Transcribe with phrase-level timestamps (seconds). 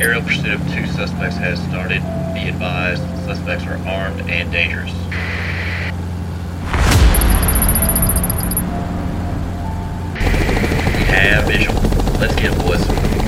[0.00, 2.00] Aerial pursuit of two suspects has started.
[2.32, 4.90] Be advised, suspects are armed and dangerous.
[10.94, 11.74] We have visual.
[12.18, 13.19] Let's get it, boys.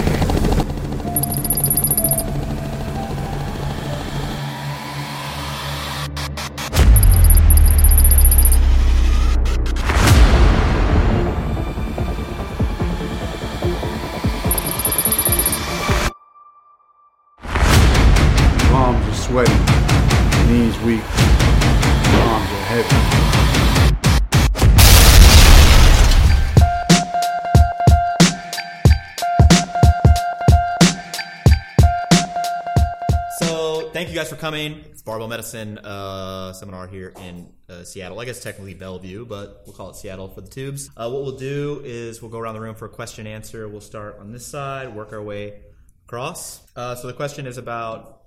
[34.42, 34.90] Thank you guys for coming.
[34.90, 38.18] It's Barbell Medicine uh, seminar here in uh, Seattle.
[38.18, 40.90] I guess technically Bellevue, but we'll call it Seattle for the tubes.
[40.96, 43.68] Uh, what we'll do is we'll go around the room for a question and answer.
[43.68, 45.60] We'll start on this side, work our way
[46.06, 46.60] across.
[46.74, 48.22] Uh, so, the question is about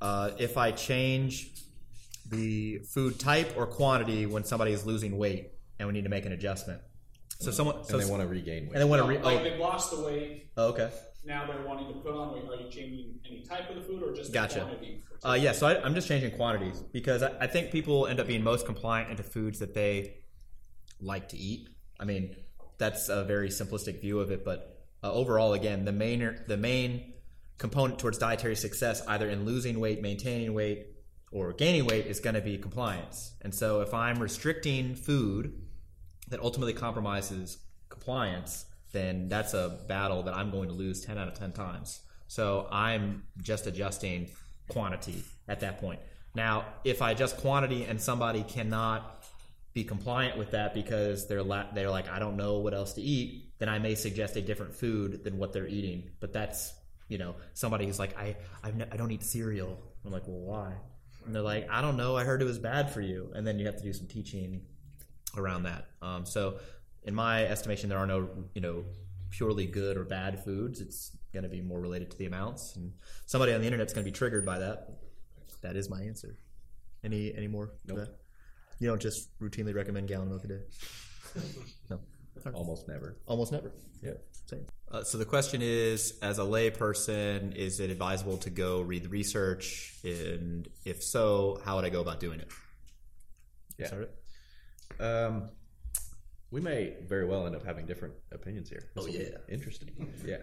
[0.00, 1.50] uh, if I change
[2.28, 6.26] the food type or quantity when somebody is losing weight and we need to make
[6.26, 6.80] an adjustment.
[7.40, 8.72] So, someone so and they want to regain weight.
[8.72, 10.46] and they want to re- like oh, they've lost the weight.
[10.56, 10.90] oh, okay.
[11.24, 12.44] Now they're wanting to put on weight.
[12.48, 14.60] Are you changing any type of the food or just Gotcha.
[14.60, 15.02] the quantity?
[15.22, 18.26] Uh, yeah, so I, I'm just changing quantities because I, I think people end up
[18.26, 20.14] being most compliant into foods that they
[21.00, 21.68] like to eat.
[21.98, 22.36] I mean,
[22.78, 27.12] that's a very simplistic view of it, but uh, overall, again, the main the main
[27.58, 30.86] component towards dietary success, either in losing weight, maintaining weight,
[31.30, 33.34] or gaining weight, is going to be compliance.
[33.42, 35.52] And so, if I'm restricting food
[36.28, 41.28] that ultimately compromises compliance, then that's a battle that I'm going to lose 10 out
[41.28, 42.00] of 10 times.
[42.26, 44.28] So I'm just adjusting
[44.68, 46.00] quantity at that point.
[46.34, 49.24] Now, if I adjust quantity and somebody cannot
[49.72, 53.02] be compliant with that because they're la- they're like I don't know what else to
[53.02, 56.10] eat, then I may suggest a different food than what they're eating.
[56.20, 56.72] But that's
[57.08, 59.78] you know somebody who's like I I've ne- I don't eat cereal.
[60.04, 60.72] I'm like, well, why?
[61.26, 62.16] And they're like, I don't know.
[62.16, 63.30] I heard it was bad for you.
[63.34, 64.62] And then you have to do some teaching
[65.36, 65.86] around that.
[66.02, 66.56] Um, so,
[67.04, 68.84] in my estimation, there are no you know
[69.30, 70.80] purely good or bad foods.
[70.80, 72.92] It's going to be more related to the amounts, and
[73.26, 74.88] somebody on the internet's going to be triggered by that.
[75.62, 76.36] That is my answer.
[77.04, 77.72] Any any more?
[77.86, 78.08] Nope.
[78.78, 80.60] You don't just routinely recommend gallon milk a day.
[81.90, 82.00] no,
[82.54, 83.16] Almost never.
[83.26, 83.72] almost never.
[84.02, 84.12] Yeah.
[84.46, 84.66] Same.
[84.90, 89.08] Uh, so the question is, as a layperson, is it advisable to go read the
[89.08, 89.94] research?
[90.02, 92.48] And if so, how would I go about doing it?
[93.78, 93.86] Yeah.
[93.86, 94.02] Start
[94.98, 95.02] it?
[95.02, 95.50] Um,
[96.50, 98.90] we may very well end up having different opinions here.
[98.96, 99.38] Oh, This will be yeah.
[99.54, 100.12] interesting.
[100.26, 100.38] Yeah.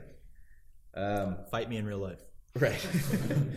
[0.93, 2.19] Um, Fight me in real life.
[2.55, 2.87] right.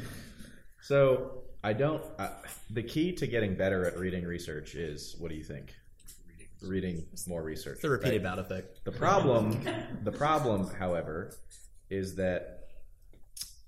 [0.82, 2.02] so I don't.
[2.18, 2.30] Uh,
[2.70, 5.74] the key to getting better at reading research is what do you think?
[6.62, 7.80] Reading more research.
[7.80, 8.36] The repeated right?
[8.36, 8.84] bout effect.
[8.84, 9.62] The problem,
[10.04, 11.34] the problem, however,
[11.88, 12.58] is that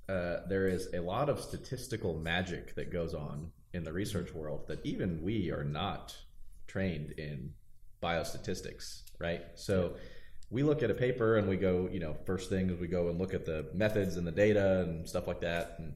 [0.09, 4.69] uh, there is a lot of statistical magic that goes on in the research world
[4.69, 6.14] that even we are not
[6.66, 7.54] trained in
[8.02, 9.42] biostatistics, right?
[9.54, 9.94] So
[10.50, 13.08] we look at a paper and we go, you know, first thing is we go
[13.08, 15.94] and look at the methods and the data and stuff like that, and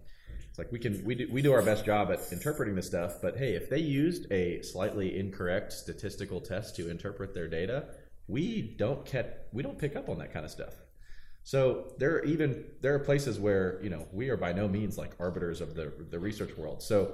[0.49, 3.21] it's like we can we do we do our best job at interpreting this stuff,
[3.21, 7.89] but hey, if they used a slightly incorrect statistical test to interpret their data,
[8.29, 10.75] we don't get we don't pick up on that kind of stuff.
[11.43, 14.97] So there are even there are places where you know we are by no means
[14.97, 16.83] like arbiters of the the research world.
[16.83, 17.13] So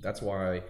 [0.00, 0.62] that's why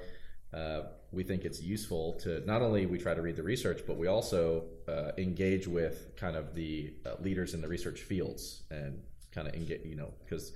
[1.15, 4.07] we think it's useful to not only we try to read the research, but we
[4.07, 9.01] also uh, engage with kind of the uh, leaders in the research fields and
[9.33, 10.53] kind of engage, you know, because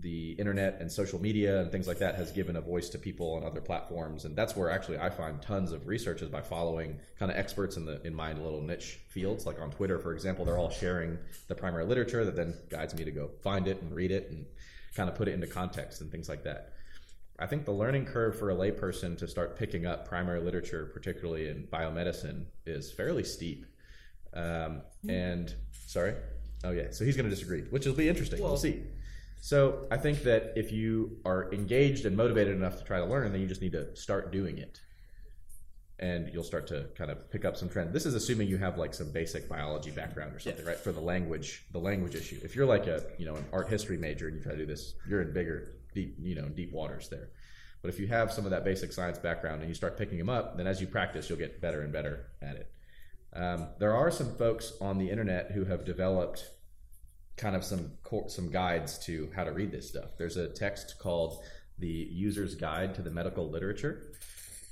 [0.00, 3.34] the internet and social media and things like that has given a voice to people
[3.34, 4.24] on other platforms.
[4.24, 7.76] And that's where actually i find tons of research is by following kind of experts
[7.76, 9.44] in the in my little niche fields.
[9.44, 13.04] Like on twitter for example they're all sharing the primary literature that then guides me
[13.04, 14.46] to go find it and read it and
[14.94, 16.72] kind of put it into context and things like that
[17.42, 21.48] i think the learning curve for a layperson to start picking up primary literature particularly
[21.48, 23.66] in biomedicine is fairly steep
[24.34, 25.54] um, and
[25.86, 26.14] sorry
[26.64, 28.82] oh yeah so he's going to disagree which will be interesting we'll see
[29.42, 33.32] so I think that if you are engaged and motivated enough to try to learn,
[33.32, 34.80] then you just need to start doing it,
[35.98, 37.92] and you'll start to kind of pick up some trend.
[37.92, 40.78] This is assuming you have like some basic biology background or something, right?
[40.78, 42.38] For the language, the language issue.
[42.44, 44.64] If you're like a you know an art history major and you try to do
[44.66, 47.30] this, you're in bigger, deep you know deep waters there.
[47.82, 50.28] But if you have some of that basic science background and you start picking them
[50.28, 52.70] up, then as you practice, you'll get better and better at it.
[53.34, 56.48] Um, there are some folks on the internet who have developed
[57.36, 57.92] kind of some
[58.28, 60.16] some guides to how to read this stuff.
[60.18, 61.42] There's a text called
[61.78, 64.12] the User's Guide to the Medical Literature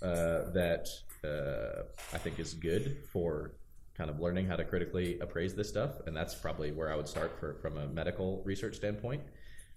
[0.02, 0.88] uh, that
[1.24, 1.82] uh,
[2.12, 3.52] I think is good for
[3.96, 7.08] kind of learning how to critically appraise this stuff, and that's probably where I would
[7.08, 9.22] start for from a medical research standpoint.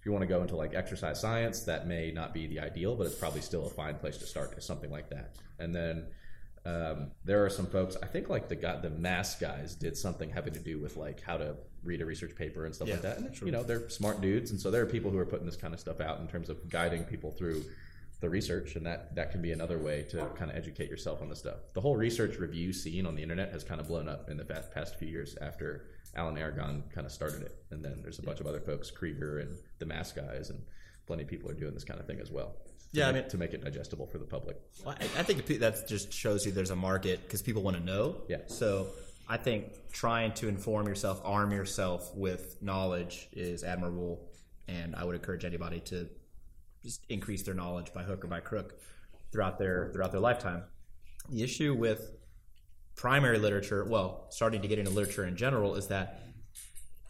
[0.03, 2.93] If you want to go into like exercise science, that may not be the ideal,
[2.93, 4.53] but it's probably still a fine place to start.
[4.57, 6.07] Is something like that, and then
[6.65, 7.95] um, there are some folks.
[8.03, 11.21] I think like the guy, the mass guys did something having to do with like
[11.21, 11.55] how to
[11.85, 13.17] read a research paper and stuff like that.
[13.19, 15.55] And you know, they're smart dudes, and so there are people who are putting this
[15.55, 17.63] kind of stuff out in terms of guiding people through
[18.19, 21.29] the research, and that that can be another way to kind of educate yourself on
[21.29, 21.59] the stuff.
[21.75, 24.43] The whole research review scene on the internet has kind of blown up in the
[24.43, 25.85] past, past few years after
[26.15, 29.39] Alan Aragon kind of started it, and then there's a bunch of other folks, Krieger
[29.39, 30.61] and the mass guys, and
[31.07, 32.55] plenty of people are doing this kind of thing as well.
[32.93, 34.57] to Yeah, I make- mean- to make it digestible for the public.
[34.85, 37.83] Well, I, I think that just shows you there's a market because people want to
[37.83, 38.21] know.
[38.29, 38.37] Yeah.
[38.47, 38.87] So
[39.27, 44.29] I think trying to inform yourself, arm yourself with knowledge is admirable,
[44.67, 46.07] and I would encourage anybody to
[46.83, 48.79] just increase their knowledge by hook or by crook
[49.31, 50.63] throughout their throughout their lifetime.
[51.29, 52.11] The issue with
[52.95, 56.19] primary literature, well, starting to get into literature in general, is that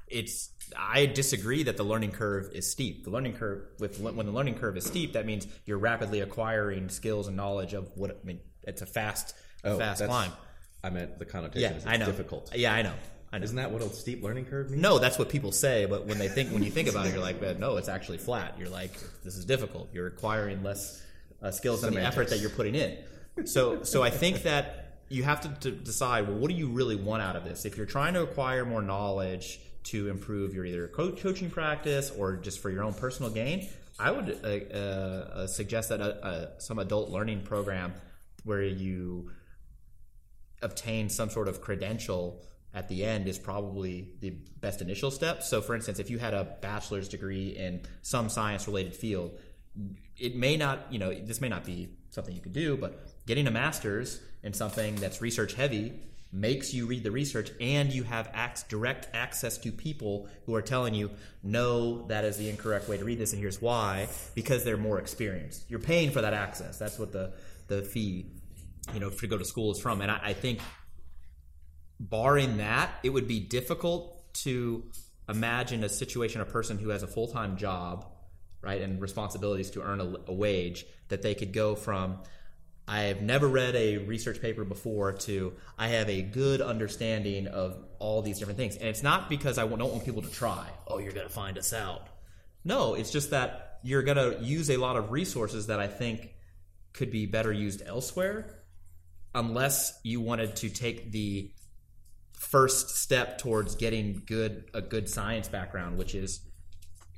[0.08, 3.04] it's I disagree that the learning curve is steep.
[3.04, 6.90] The learning curve with when the learning curve is steep, that means you're rapidly acquiring
[6.90, 8.40] skills and knowledge of what I mean.
[8.64, 10.32] It's a fast, a fast Oh, that's- climb.
[10.86, 12.06] I meant the connotation Yeah, is I know.
[12.08, 12.52] difficult.
[12.54, 12.94] Yeah, I know.
[13.32, 13.44] I know.
[13.46, 14.82] Isn't that what a steep learning curve means?
[14.82, 17.22] No, that's what people say, but when they think when you think about it, you're
[17.22, 18.56] like, "But no, it's actually flat.
[18.60, 18.92] You're like,
[19.24, 19.90] this is difficult.
[19.94, 21.02] You're acquiring less
[21.42, 22.98] uh, skills than the effort that you're putting in.
[23.46, 24.83] So, so I think that
[25.14, 27.66] you have to, decide, well, what do you really want out of this?
[27.66, 32.38] If you're trying to acquire more knowledge to improve your either co- coaching practice or
[32.38, 33.70] just for your own personal gain,
[34.00, 37.94] I would uh, uh, uh, suggest that uh, uh, some adult learning program
[38.44, 39.30] where you
[40.64, 42.44] obtain some sort of credential
[42.74, 45.44] at the end is probably the best initial step.
[45.44, 49.38] So, for instance, if you had a bachelor's degree in some science related field,
[50.18, 53.48] it may not, you know, this may not be something you could do, but getting
[53.48, 55.94] a master's in something that's research heavy
[56.32, 60.62] makes you read the research and you have ac- direct access to people who are
[60.62, 61.12] telling you,
[61.44, 65.00] no, that is the incorrect way to read this, and here's why, because they're more
[65.00, 65.64] experienced.
[65.70, 66.80] You're paying for that access.
[66.80, 67.34] That's what the,
[67.68, 68.26] the fee,
[68.94, 70.02] you know, to go to school is from.
[70.02, 70.60] And I, I think
[72.00, 74.84] barring that, it would be difficult to
[75.30, 78.06] imagine a situation, a person who has a full time job,
[78.64, 82.20] right, and responsibilities to earn a, a wage, that they could go from,
[82.88, 87.78] I have never read a research paper before to I have a good understanding of
[88.00, 88.76] all these different things.
[88.76, 91.58] And it's not because I don't want people to try, oh, you're going to find
[91.58, 92.08] us out.
[92.66, 96.34] No, it's just that you're going to use a lot of resources that I think
[96.94, 98.64] could be better used elsewhere
[99.36, 101.52] unless you wanted to take the
[102.34, 106.42] first step towards getting good a good science background, which is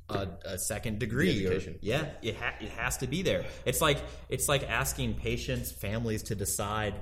[0.10, 1.46] a, a second degree.
[1.48, 3.46] Or- yeah, it ha- it has to be there.
[3.66, 3.98] It's like
[4.30, 6.96] it's like asking patients, families to decide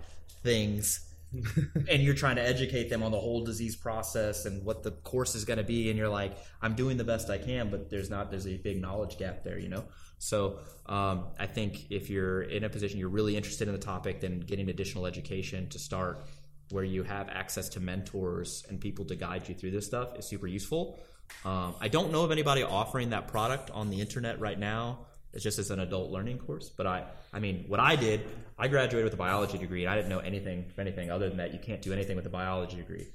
[0.43, 1.09] things.
[1.89, 5.33] and you're trying to educate them on the whole disease process and what the course
[5.33, 8.07] is going to be and you're like i'm doing the best i can but there's
[8.07, 9.83] not there's a big knowledge gap there you know
[10.19, 14.21] so um, i think if you're in a position you're really interested in the topic
[14.21, 16.23] then getting additional education to start
[16.69, 20.27] where you have access to mentors and people to guide you through this stuff is
[20.27, 20.99] super useful
[21.45, 24.99] um, i don't know of anybody offering that product on the internet right now
[25.33, 27.03] it's just as an adult learning course but i
[27.33, 28.21] i mean what i did
[28.57, 31.53] i graduated with a biology degree and i didn't know anything anything other than that
[31.53, 33.07] you can't do anything with a biology degree.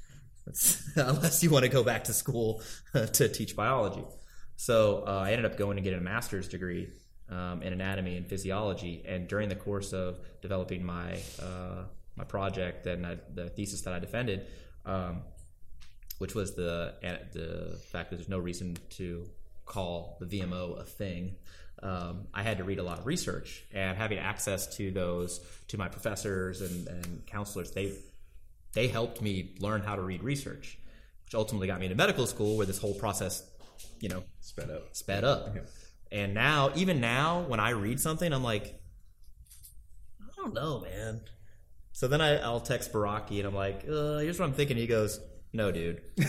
[0.96, 4.04] Unless you want to go back to school to teach biology.
[4.56, 6.88] So uh, i ended up going and getting a master's degree
[7.30, 11.84] um, in anatomy and physiology and during the course of developing my uh,
[12.16, 14.46] my project and I, the thesis that i defended
[14.86, 15.22] um,
[16.18, 16.94] which was the
[17.32, 19.28] the fact that there's no reason to
[19.64, 21.36] call the VMO a thing.
[21.80, 25.78] Um, I had to read a lot of research, and having access to those to
[25.78, 27.92] my professors and, and counselors, they
[28.72, 30.78] they helped me learn how to read research,
[31.24, 33.44] which ultimately got me into medical school, where this whole process,
[34.00, 34.88] you know, Sped up.
[34.92, 35.56] sped up.
[36.10, 38.80] And now, even now, when I read something, I'm like,
[40.20, 41.20] I don't know, man.
[41.92, 44.76] So then I, I'll text Baraki and I'm like, uh, here's what I'm thinking.
[44.76, 45.20] He goes,
[45.52, 46.02] no, dude.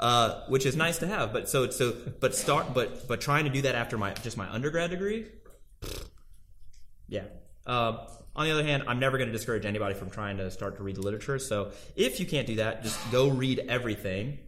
[0.00, 3.50] uh, which is nice to have, but so so but start but but trying to
[3.50, 5.26] do that after my just my undergrad degree,
[7.08, 7.24] yeah.
[7.66, 7.98] Um,
[8.36, 10.82] on the other hand, I'm never going to discourage anybody from trying to start to
[10.82, 11.38] read the literature.
[11.38, 14.38] So if you can't do that, just go read everything.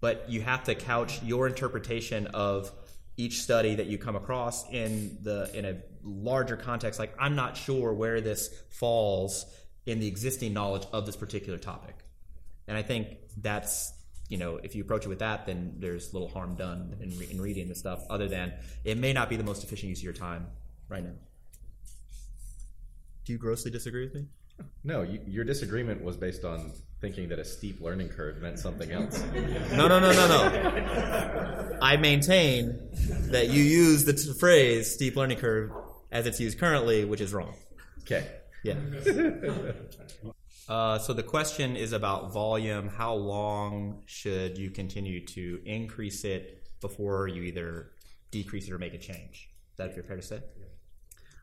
[0.00, 2.70] But you have to couch your interpretation of
[3.16, 6.98] each study that you come across in the in a larger context.
[6.98, 9.46] Like I'm not sure where this falls
[9.86, 11.96] in the existing knowledge of this particular topic,
[12.68, 13.92] and I think that's
[14.28, 17.28] you know if you approach it with that, then there's little harm done in, re-
[17.30, 18.04] in reading the stuff.
[18.10, 18.52] Other than
[18.84, 20.48] it may not be the most efficient use of your time
[20.88, 21.14] right now.
[23.24, 24.26] Do you grossly disagree with me?
[24.84, 28.90] No, you, your disagreement was based on thinking that a steep learning curve meant something
[28.90, 29.22] else.
[29.72, 31.78] No, no, no, no, no.
[31.82, 32.78] I maintain
[33.30, 35.72] that you use the t- phrase steep learning curve
[36.10, 37.54] as it's used currently, which is wrong.
[38.00, 38.26] Okay.
[38.66, 39.72] Yeah.
[40.68, 42.88] Uh, so the question is about volume.
[42.88, 47.92] How long should you continue to increase it before you either
[48.32, 49.48] decrease it or make a change?
[49.70, 50.40] Is that fair to say?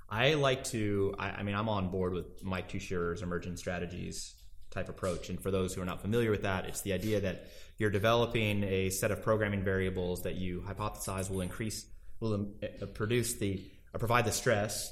[0.09, 1.15] I like to.
[1.17, 4.35] I, I mean, I'm on board with Mike Tuchscherer's emergent strategies
[4.69, 5.29] type approach.
[5.29, 8.63] And for those who are not familiar with that, it's the idea that you're developing
[8.63, 11.85] a set of programming variables that you hypothesize will increase,
[12.19, 13.63] will uh, produce the,
[13.93, 14.91] or provide the stress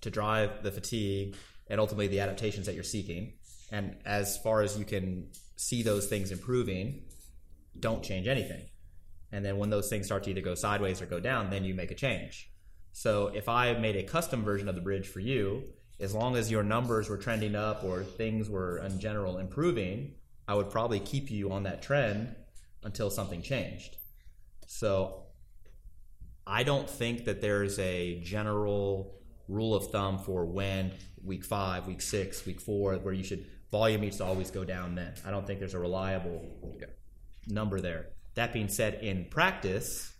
[0.00, 1.36] to drive the fatigue
[1.68, 3.34] and ultimately the adaptations that you're seeking.
[3.72, 7.02] And as far as you can see those things improving,
[7.78, 8.62] don't change anything.
[9.32, 11.74] And then when those things start to either go sideways or go down, then you
[11.74, 12.50] make a change.
[12.92, 15.64] So if I made a custom version of the bridge for you,
[15.98, 20.14] as long as your numbers were trending up or things were in general improving,
[20.46, 22.34] I would probably keep you on that trend
[22.84, 23.96] until something changed.
[24.66, 25.24] So
[26.46, 29.15] I don't think that there's a general
[29.48, 30.92] rule of thumb for when
[31.24, 34.94] week five, week six, week four, where you should volume needs to always go down
[34.94, 35.14] then.
[35.24, 36.44] I don't think there's a reliable
[37.46, 38.08] number there.
[38.34, 40.12] That being said, in practice,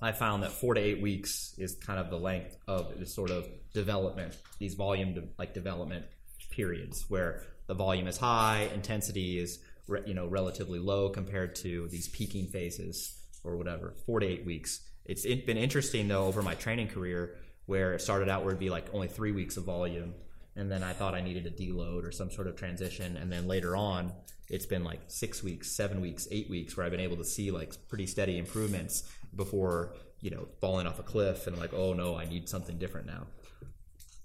[0.00, 3.30] I found that four to eight weeks is kind of the length of this sort
[3.30, 6.06] of development, these volume de- like development
[6.50, 11.86] periods where the volume is high, intensity is re- you know relatively low compared to
[11.88, 13.14] these peaking phases
[13.44, 13.94] or whatever.
[14.06, 14.80] Four to eight weeks.
[15.04, 17.36] It's been interesting though over my training career
[17.70, 20.12] where it started out where it'd be like only three weeks of volume,
[20.56, 23.46] and then I thought I needed a deload or some sort of transition, and then
[23.46, 24.12] later on
[24.48, 27.52] it's been like six weeks, seven weeks, eight weeks where I've been able to see
[27.52, 29.04] like pretty steady improvements
[29.36, 33.06] before you know falling off a cliff and like oh no I need something different
[33.06, 33.28] now.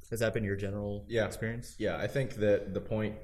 [0.09, 1.25] Has that been your general Yeah.
[1.27, 1.75] experience?
[1.77, 3.15] Yeah, I think that the point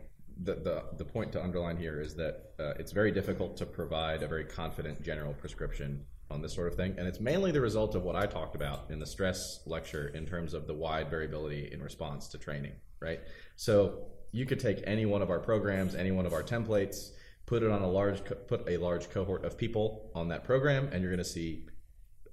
[0.43, 4.21] the, the, the point to underline here is that uh, it's very difficult to provide
[4.23, 7.95] a very confident general prescription on this sort of thing, and it's mainly the result
[7.95, 11.69] of what I talked about in the stress lecture in terms of the wide variability
[11.71, 12.73] in response to training.
[12.99, 13.19] Right,
[13.55, 17.11] so you could take any one of our programs, any one of our templates,
[17.45, 21.01] put it on a large put a large cohort of people on that program, and
[21.01, 21.65] you're going to see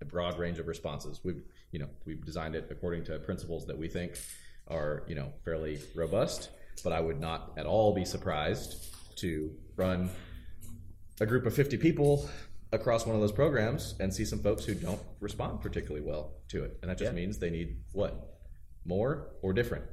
[0.00, 1.20] a broad range of responses.
[1.24, 4.18] We've you know we've designed it according to principles that we think
[4.68, 6.50] are you know fairly robust.
[6.84, 10.10] But I would not at all be surprised to run
[11.20, 12.28] a group of 50 people
[12.72, 16.64] across one of those programs and see some folks who don't respond particularly well to
[16.64, 16.78] it.
[16.82, 17.16] And that just Yeah.
[17.16, 18.40] means they need what?
[18.84, 19.84] More or different.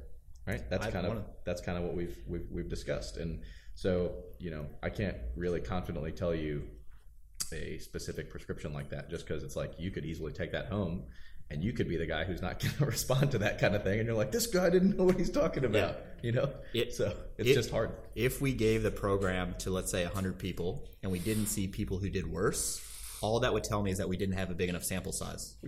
[0.46, 0.62] Right?
[0.70, 3.16] That's I kind of wanna- that's kind of what we've, we've we've discussed.
[3.16, 3.42] And
[3.74, 6.68] so, you know, I can't really confidently tell you
[7.52, 11.04] a specific prescription like that just because it's like you could easily take that home
[11.50, 13.82] and you could be the guy who's not going to respond to that kind of
[13.82, 16.92] thing and you're like this guy didn't know what he's talking about you know It-
[16.94, 20.88] so it's it- just hard If we gave the program to let's say 100 people
[21.02, 22.82] and we didn't see people who did worse,
[23.22, 25.54] all that would tell me is that we didn't have a big enough sample size.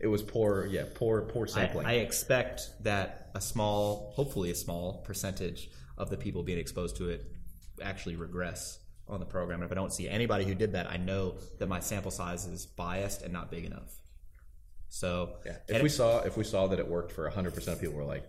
[0.00, 4.54] it was poor yeah poor poor I, sampling I expect that a small, hopefully a
[4.54, 7.24] small percentage of the people being exposed to it
[7.82, 8.78] actually regress
[9.08, 9.60] on the program.
[9.60, 12.46] And if I don't see anybody who did that, I know that my sample size
[12.46, 13.99] is biased and not big enough.
[14.90, 17.80] So yeah if we it- saw if we saw that it worked for 100% of
[17.80, 18.24] people we're like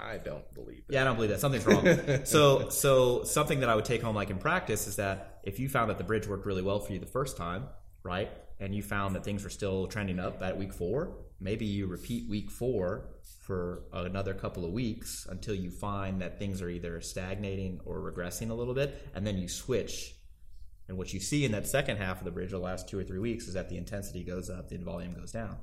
[0.00, 1.40] i don't believe that Yeah, I don't believe that.
[1.40, 1.84] Something's wrong.
[2.24, 5.68] so, so something that I would take home, like in practice, is that if you
[5.68, 7.64] found that the bridge worked really well for you the first time,
[8.04, 11.86] right, and you found that things were still trending up at week four, maybe you
[11.88, 13.08] repeat week four
[13.42, 18.50] for another couple of weeks until you find that things are either stagnating or regressing
[18.50, 20.14] a little bit, and then you switch.
[20.88, 23.04] And what you see in that second half of the bridge, the last two or
[23.04, 25.58] three weeks, is that the intensity goes up, the volume goes down.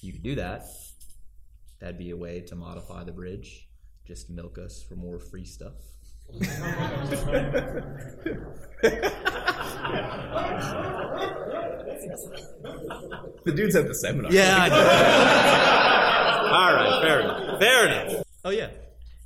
[0.00, 0.64] You could do that.
[1.80, 3.68] That'd be a way to modify the bridge.
[4.06, 5.74] Just milk us for more free stuff.
[13.44, 14.56] the dude's at the seminar Yeah.
[14.58, 16.56] I know.
[16.56, 17.02] All right.
[17.02, 17.58] Fair enough.
[17.60, 18.24] Fair enough.
[18.44, 18.70] Oh yeah.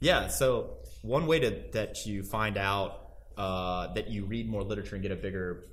[0.00, 0.28] Yeah.
[0.28, 3.07] So one way to that you find out
[3.38, 5.64] uh, that you read more literature and get a bigger,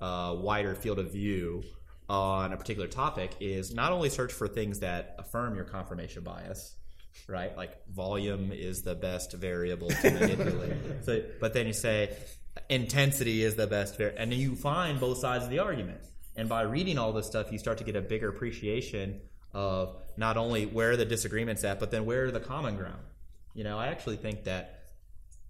[0.00, 1.62] uh, wider field of view
[2.08, 6.74] on a particular topic is not only search for things that affirm your confirmation bias,
[7.28, 7.56] right?
[7.56, 11.04] Like volume is the best variable to manipulate.
[11.04, 12.16] so, but then you say
[12.68, 16.00] intensity is the best variable, and then you find both sides of the argument.
[16.36, 19.20] And by reading all this stuff, you start to get a bigger appreciation
[19.52, 23.02] of not only where the disagreements at, but then where are the common ground.
[23.54, 24.84] You know, I actually think that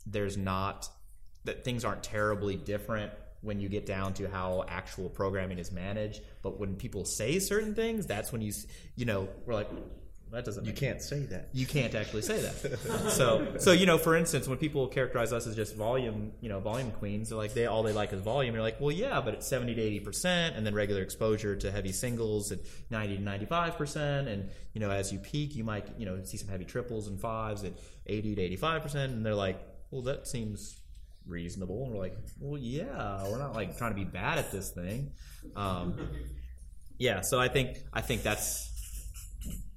[0.04, 0.88] there's not
[1.44, 6.22] that things aren't terribly different when you get down to how actual programming is managed
[6.42, 8.52] but when people say certain things that's when you
[8.96, 9.68] you know we're like
[10.32, 10.64] that doesn't.
[10.64, 11.50] You can't say that.
[11.52, 13.10] you can't actually say that.
[13.10, 16.58] so, so you know, for instance, when people characterize us as just volume, you know,
[16.58, 18.54] volume queens, they're like they all they like is volume.
[18.54, 21.70] You're like, well, yeah, but it's seventy to eighty percent, and then regular exposure to
[21.70, 25.64] heavy singles at ninety to ninety five percent, and you know, as you peak, you
[25.64, 27.74] might you know see some heavy triples and fives at
[28.06, 30.80] eighty to eighty five percent, and they're like, well, that seems
[31.26, 31.84] reasonable.
[31.84, 35.12] And we're like, well, yeah, we're not like trying to be bad at this thing.
[35.56, 35.94] Um,
[36.98, 38.70] yeah, so I think I think that's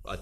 [0.06, 0.20] a,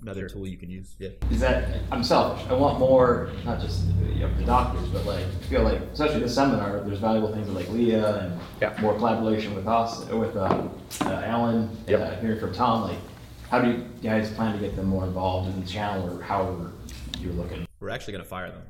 [0.00, 0.94] another tool you can use.
[0.98, 1.10] Yeah.
[1.30, 2.46] is that I'm selfish.
[2.48, 6.20] I want more, not just you know, the doctors, but like I feel like especially
[6.20, 8.76] this seminar, there's valuable things like Leah and Yeah.
[8.80, 10.70] more collaboration with us, with um,
[11.02, 12.00] uh, Alan, Yep.
[12.00, 12.82] uh, hearing from Tom.
[12.88, 12.98] Like,
[13.50, 16.72] how do you guys plan to get them more involved in the channel, or however
[17.18, 17.66] you're looking?
[17.80, 18.62] We're actually going to fire them.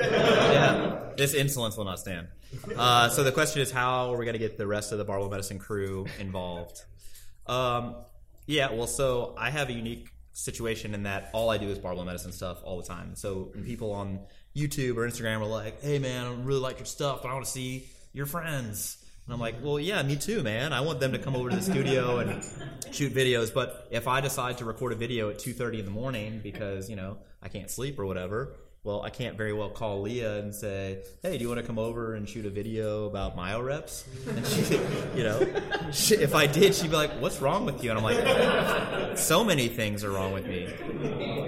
[0.00, 2.28] Yeah, this insolence will not stand.
[2.76, 5.04] Uh, so the question is, how are we going to get the rest of the
[5.04, 6.82] Barbell Medicine crew involved?
[7.46, 7.96] Um,
[8.46, 12.04] yeah, well, so I have a unique situation in that all I do is Barbell
[12.04, 13.14] Medicine stuff all the time.
[13.16, 14.20] So people on
[14.54, 17.44] YouTube or Instagram are like, "Hey, man, I really like your stuff, but I want
[17.44, 18.97] to see your friends."
[19.28, 20.72] And I'm like, well, yeah, me too, man.
[20.72, 22.42] I want them to come over to the studio and
[22.90, 23.52] shoot videos.
[23.52, 26.96] But if I decide to record a video at 2:30 in the morning because you
[26.96, 31.02] know I can't sleep or whatever, well, I can't very well call Leah and say,
[31.22, 34.46] "Hey, do you want to come over and shoot a video about myo reps?" And
[34.46, 34.76] she,
[35.14, 38.04] you know, she, if I did, she'd be like, "What's wrong with you?" And I'm
[38.04, 40.64] like, "So many things are wrong with me."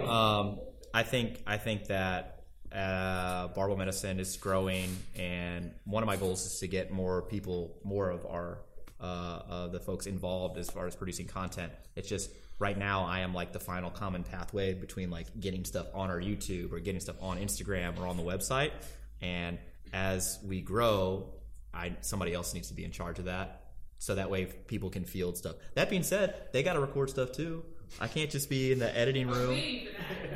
[0.07, 0.59] Um,
[0.93, 2.39] I think I think that
[2.73, 7.77] uh, Barbell Medicine is growing, and one of my goals is to get more people,
[7.85, 8.59] more of our
[9.00, 9.05] uh,
[9.49, 11.73] uh, the folks involved as far as producing content.
[11.97, 15.87] It's just right now I am like the final common pathway between like getting stuff
[15.95, 18.73] on our YouTube or getting stuff on Instagram or on the website,
[19.21, 19.59] and
[19.93, 21.31] as we grow,
[21.75, 23.57] I somebody else needs to be in charge of that.
[23.99, 25.57] So that way people can field stuff.
[25.75, 27.65] That being said, they got to record stuff too.
[27.99, 29.59] I can't just be in the editing room.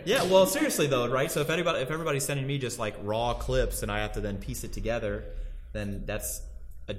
[0.05, 1.31] Yeah, well, seriously though, right?
[1.31, 4.21] So if anybody, if everybody's sending me just like raw clips and I have to
[4.21, 5.25] then piece it together,
[5.73, 6.43] then that's
[6.89, 6.97] a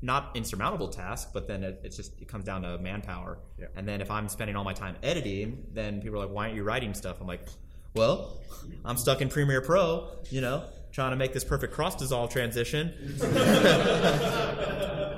[0.00, 1.30] not insurmountable task.
[1.32, 3.38] But then it, it's just it comes down to manpower.
[3.58, 3.66] Yeah.
[3.76, 6.56] And then if I'm spending all my time editing, then people are like, "Why aren't
[6.56, 7.46] you writing stuff?" I'm like,
[7.94, 8.38] "Well,
[8.84, 13.18] I'm stuck in Premiere Pro, you know, trying to make this perfect cross dissolve transition."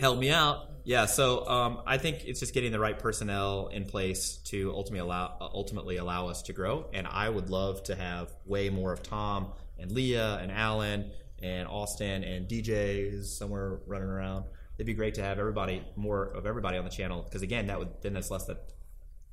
[0.00, 0.66] help me out.
[0.84, 5.00] Yeah, so um, I think it's just getting the right personnel in place to ultimately
[5.00, 6.86] allow ultimately allow us to grow.
[6.92, 11.10] And I would love to have way more of Tom and Leah and Alan
[11.42, 14.44] and Austin and DJs somewhere running around.
[14.76, 17.78] It'd be great to have everybody more of everybody on the channel because again, that
[17.78, 18.72] would then that's less that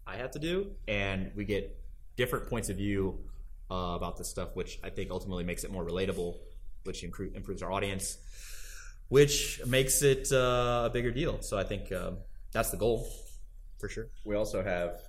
[0.05, 1.77] I have to do, and we get
[2.15, 3.19] different points of view
[3.69, 6.38] uh, about this stuff, which I think ultimately makes it more relatable,
[6.83, 8.17] which improve, improves our audience
[9.10, 11.41] which makes it uh, a bigger deal.
[11.41, 12.17] So I think um,
[12.52, 13.08] that's the goal
[13.80, 14.08] for sure.
[14.26, 15.02] We also have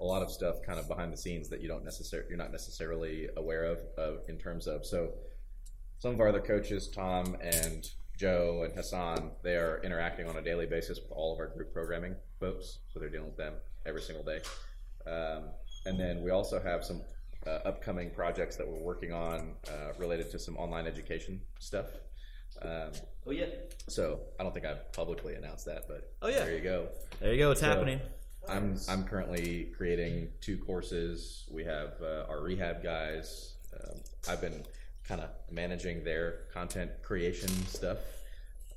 [0.00, 2.52] a lot of stuff kind of behind the scenes that you don't necessarily you're not
[2.52, 3.78] necessarily aware of,
[4.28, 5.12] in terms of so
[5.98, 10.42] some of our other coaches, Tom and Joe and Hassan, they are interacting on a
[10.42, 13.54] daily basis with all of our group programming folks, so they're dealing with them
[13.86, 14.40] every single day.
[15.06, 15.44] Um,
[15.86, 17.02] and then we also have some
[17.46, 21.86] uh, upcoming projects that we're working on uh, related to some online education stuff.
[22.62, 22.90] Um,
[23.28, 23.46] Oh yeah,
[23.88, 26.44] so I don't think I've publicly announced that, but Oh, yeah.
[26.44, 26.88] there you go.
[27.18, 27.50] there you go.
[27.50, 28.00] It's So, happening.
[28.48, 31.44] I'm I'm currently creating two courses.
[31.50, 33.54] We have uh, our rehab guys.
[33.74, 33.96] Um,
[34.28, 34.62] I've been
[35.02, 37.98] kind of managing their content creation stuff.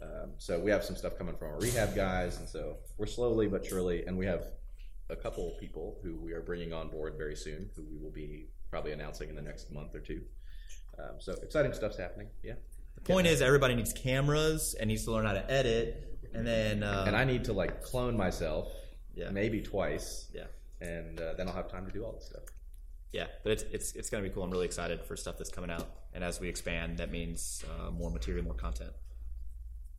[0.02, 3.48] Um, so we have some stuff coming from our rehab guys, and so we're slowly
[3.48, 4.46] but surely, and we have
[5.12, 8.48] a couple people who we are bringing on board very soon, who we will be
[8.72, 10.22] probably announcing in the next month or two.
[10.98, 12.28] Um, so exciting stuff's happening.
[12.44, 12.54] Yeah.
[13.04, 16.84] The point is, everybody needs cameras and needs to learn how to edit, and then
[16.84, 18.68] uh, and I need to like clone myself,
[19.16, 19.30] Yeah.
[19.32, 20.46] maybe twice, yeah,
[20.82, 22.44] and uh, then I'll have time to do all this stuff.
[23.12, 23.28] yeah.
[23.44, 24.44] But it's it's it's gonna be cool.
[24.44, 27.90] I'm really excited for stuff that's coming out, and as we expand, that means uh,
[27.92, 28.92] more material, more content.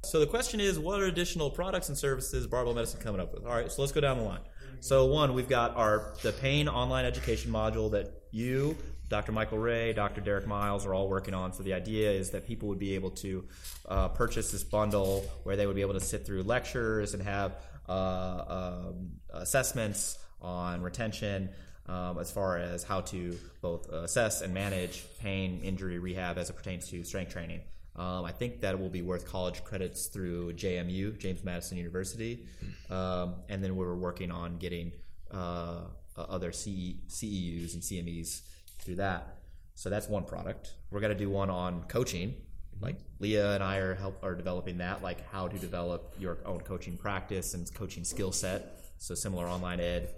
[0.02, 3.44] So the question is, what are additional products and services Barbell Medicine coming up with?
[3.44, 4.40] All right, so let's go down the line.
[4.80, 8.78] So one, we've got our the pain online education module that you,
[9.10, 9.32] Dr.
[9.32, 10.20] Michael Ray, Dr.
[10.20, 11.52] Derek Miles are all working on.
[11.52, 13.44] So the idea is that people would be able to
[13.88, 17.56] uh, purchase this bundle where they would be able to sit through lectures and have
[17.88, 18.44] uh,
[18.86, 21.50] um, assessments on retention.
[21.86, 26.52] Um, as far as how to both assess and manage pain, injury, rehab as it
[26.52, 27.62] pertains to strength training.
[27.96, 32.46] Um, I think that will be worth college credits through JMU, James Madison University,
[32.90, 34.92] um, and then we're working on getting
[35.32, 35.80] uh,
[36.16, 38.42] other CE, CEUs and CMEs
[38.82, 39.36] through that.
[39.74, 40.74] So that's one product.
[40.90, 42.34] We're going to do one on coaching,
[42.80, 46.60] like Leah and I are help are developing that, like how to develop your own
[46.60, 48.84] coaching practice and coaching skill set.
[48.98, 50.14] So similar online ed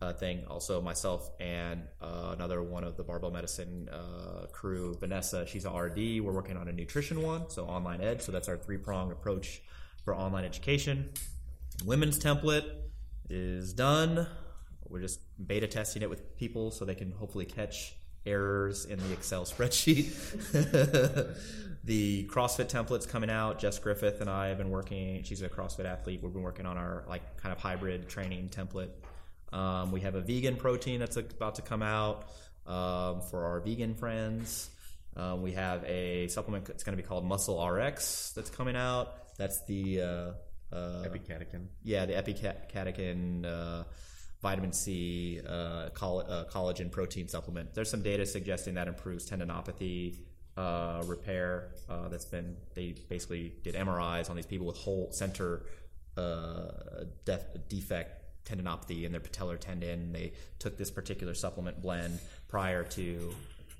[0.00, 0.44] uh, thing.
[0.48, 5.46] Also myself and uh, another one of the barbell medicine uh, crew, Vanessa.
[5.46, 6.20] She's a RD.
[6.20, 8.22] We're working on a nutrition one, so online ed.
[8.22, 9.62] So that's our three prong approach
[10.04, 11.10] for online education.
[11.84, 12.70] Women's template
[13.28, 14.26] is done.
[14.88, 17.94] We're just beta testing it with people so they can hopefully catch
[18.24, 20.12] errors in the Excel spreadsheet.
[21.84, 23.58] the CrossFit template's coming out.
[23.58, 25.22] Jess Griffith and I have been working.
[25.22, 26.20] She's a CrossFit athlete.
[26.22, 28.90] We've been working on our like kind of hybrid training template.
[29.52, 32.28] Um, we have a vegan protein that's about to come out
[32.66, 34.70] um, for our vegan friends.
[35.16, 39.36] Um, we have a supplement that's going to be called Muscle RX that's coming out.
[39.38, 40.32] That's the uh,
[40.72, 41.66] uh, Epicatechin.
[41.82, 43.84] yeah, the epicatechin, uh,
[44.46, 47.74] vitamin C, uh, coll- uh, collagen protein supplement.
[47.74, 50.18] There's some data suggesting that improves tendinopathy
[50.56, 51.72] uh, repair.
[51.88, 55.66] Uh, that's been they basically did MRIs on these people with whole center
[56.16, 56.68] uh,
[57.24, 60.12] def- defect tendinopathy in their patellar tendon.
[60.12, 63.34] They took this particular supplement blend prior to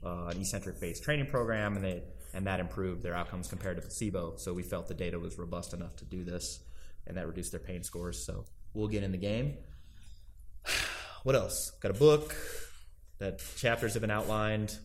[0.04, 2.02] uh, an eccentric based training program, and they
[2.34, 4.34] and that improved their outcomes compared to placebo.
[4.36, 6.58] So we felt the data was robust enough to do this,
[7.06, 8.26] and that reduced their pain scores.
[8.26, 9.58] So we'll get in the game.
[11.24, 11.72] What else?
[11.80, 12.36] Got a book
[13.18, 14.78] that chapters have been outlined.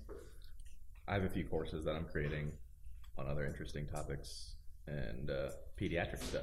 [1.07, 2.51] I have a few courses that I'm creating
[3.15, 4.53] on other interesting topics
[4.87, 6.41] and uh, pediatric stuff.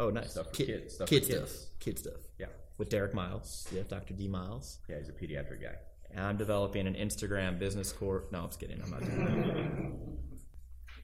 [0.00, 1.66] Oh, nice Stuff for Kid, kids, stuff kid for stuff, kids.
[1.78, 2.20] kid stuff.
[2.40, 2.46] Yeah.
[2.78, 4.14] With Derek Miles, yeah, Dr.
[4.14, 4.78] D Miles.
[4.88, 5.76] Yeah, he's a pediatric guy.
[6.10, 8.24] And I'm developing an Instagram business course.
[8.32, 8.82] No, I'm just kidding.
[8.82, 10.18] I'm not doing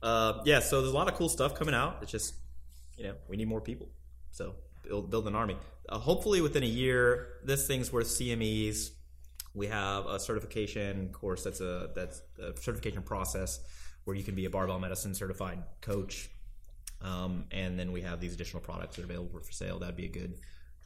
[0.02, 0.07] that.
[0.07, 1.98] uh, yeah, so there's a lot of cool stuff coming out.
[2.02, 2.35] It's just,
[2.96, 3.88] you know, we need more people.
[4.33, 5.57] So build, build an army.
[5.88, 8.90] Uh, hopefully, within a year, this thing's worth CMEs.
[9.55, 13.61] We have a certification course that's a that's a certification process
[14.05, 16.29] where you can be a barbell medicine certified coach.
[17.03, 19.79] Um, and then we have these additional products that are available for sale.
[19.79, 20.35] That'd be a good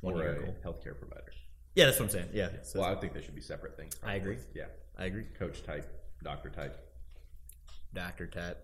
[0.00, 0.54] one Or year goal.
[0.72, 1.32] healthcare provider.
[1.74, 2.28] Yeah, that's what I'm saying.
[2.32, 3.94] Yeah, so Well, I think they should be separate things.
[4.02, 4.38] I agree.
[4.54, 4.66] Yeah.
[4.98, 5.24] I agree.
[5.38, 5.86] Coach type,
[6.22, 6.78] doctor type.
[7.94, 8.58] Doctor Tat.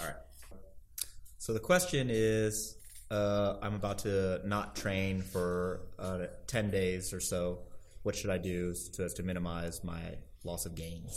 [0.00, 0.16] All right.
[1.38, 2.76] So the question is,
[3.14, 7.40] uh, I'm about to not train for uh, ten days or so.
[8.02, 10.02] What should I do so as to minimize my
[10.42, 11.14] loss of gains?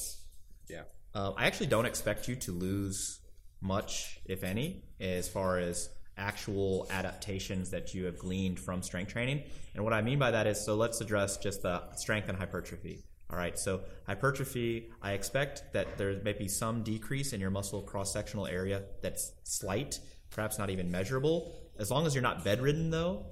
[0.69, 0.83] Yeah.
[1.13, 3.19] Uh, I actually don't expect you to lose
[3.59, 9.43] much, if any, as far as actual adaptations that you have gleaned from strength training.
[9.75, 13.03] And what I mean by that is, so let's address just the strength and hypertrophy.
[13.29, 17.81] All right, so hypertrophy, I expect that there may be some decrease in your muscle
[17.81, 21.53] cross sectional area that's slight, perhaps not even measurable.
[21.79, 23.25] As long as you're not bedridden, though,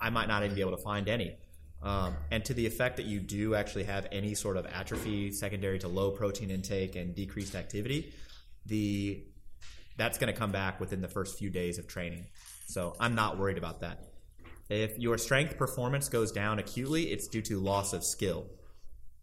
[0.00, 1.36] I might not even be able to find any.
[1.82, 5.78] Um, and to the effect that you do actually have any sort of atrophy secondary
[5.78, 8.12] to low protein intake and decreased activity,
[8.66, 9.24] the
[9.96, 12.26] that's going to come back within the first few days of training.
[12.66, 14.04] So I'm not worried about that.
[14.68, 18.46] If your strength performance goes down acutely, it's due to loss of skill.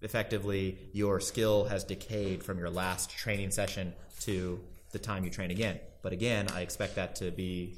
[0.02, 4.60] Effectively, your skill has decayed from your last training session to
[4.92, 5.80] the time you train again.
[6.04, 7.78] But again, I expect that to be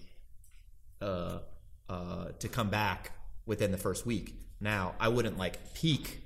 [1.02, 1.40] uh,
[1.88, 3.12] uh, to come back
[3.46, 4.36] within the first week.
[4.62, 6.22] Now, I wouldn't like peak,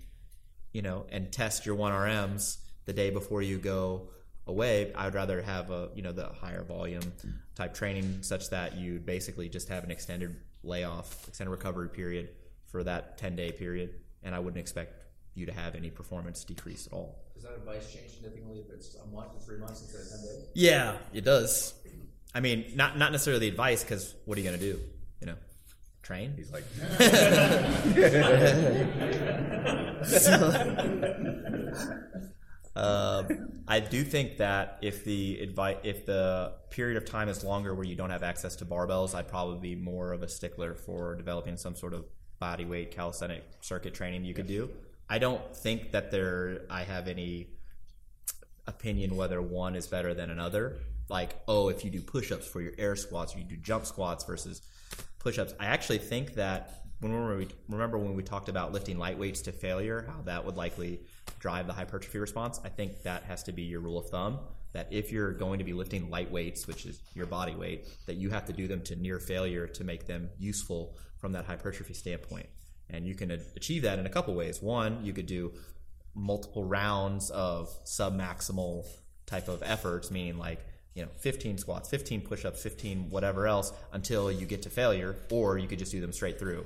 [0.71, 4.09] you know, and test your one RMs the day before you go
[4.47, 4.91] away.
[4.93, 7.13] I would rather have a you know the higher volume
[7.55, 12.29] type training such that you basically just have an extended layoff, extended recovery period
[12.67, 13.91] for that ten day period,
[14.23, 15.03] and I wouldn't expect
[15.35, 17.23] you to have any performance decrease at all.
[17.33, 20.19] Does that advice change significantly if it's a month or three months instead of ten
[20.21, 20.47] days?
[20.53, 21.73] Yeah, it does.
[22.33, 24.79] I mean, not not necessarily the advice because what are you going to do?
[25.21, 25.35] You know,
[26.01, 26.33] train.
[26.35, 26.63] He's like,
[32.75, 37.75] Um, I do think that if the advice, if the period of time is longer
[37.75, 41.15] where you don't have access to barbells, I'd probably be more of a stickler for
[41.15, 42.05] developing some sort of
[42.39, 44.69] body weight calisthenic circuit training you could do.
[45.07, 47.47] I don't think that there I have any
[48.65, 50.77] opinion whether one is better than another.
[51.13, 54.23] Like, oh, if you do push-ups for your air squats, or you do jump squats
[54.23, 54.63] versus
[55.19, 55.53] push-ups.
[55.59, 59.51] I actually think that when we remember when we talked about lifting light weights to
[59.51, 61.01] failure, how that would likely
[61.37, 62.59] drive the hypertrophy response.
[62.65, 64.39] I think that has to be your rule of thumb.
[64.71, 68.15] That if you're going to be lifting light weights, which is your body weight, that
[68.15, 71.93] you have to do them to near failure to make them useful from that hypertrophy
[71.93, 72.47] standpoint.
[72.89, 74.63] And you can achieve that in a couple ways.
[74.63, 75.53] One, you could do
[76.15, 78.87] multiple rounds of submaximal
[79.27, 84.31] type of efforts, meaning like you know 15 squats, 15 push-ups, 15 whatever else until
[84.31, 86.65] you get to failure, or you could just do them straight through.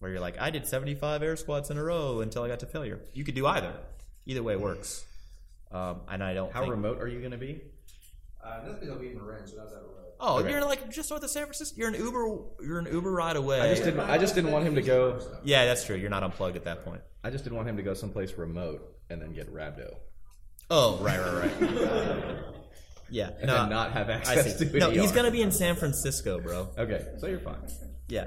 [0.00, 2.66] Where you're like, I did 75 air squats in a row until I got to
[2.66, 3.00] failure.
[3.12, 3.72] You could do either.
[4.26, 5.04] Either way works.
[5.70, 6.50] Um, and I don't.
[6.52, 7.60] How think, remote are you going to be?
[8.42, 9.96] Uh, that's because we Marin, so that's that road.
[10.18, 10.50] Oh, Okay.
[10.50, 11.76] you're like just north of San Francisco.
[11.78, 12.38] You're an Uber.
[12.62, 13.60] You're an Uber ride away.
[13.60, 14.00] I just didn't.
[14.00, 15.20] I just didn't want him to go.
[15.44, 15.96] yeah, that's true.
[15.96, 17.00] You're not unplugged at that point.
[17.22, 19.94] I just didn't want him to go someplace remote and then get rhabdo
[20.70, 22.34] Oh, right, right, right.
[23.10, 24.68] yeah, and no, then not have access see.
[24.68, 25.14] to No, an he's ER.
[25.14, 26.68] gonna be in San Francisco, bro.
[26.78, 27.56] Okay, so you're fine.
[28.08, 28.26] Yeah,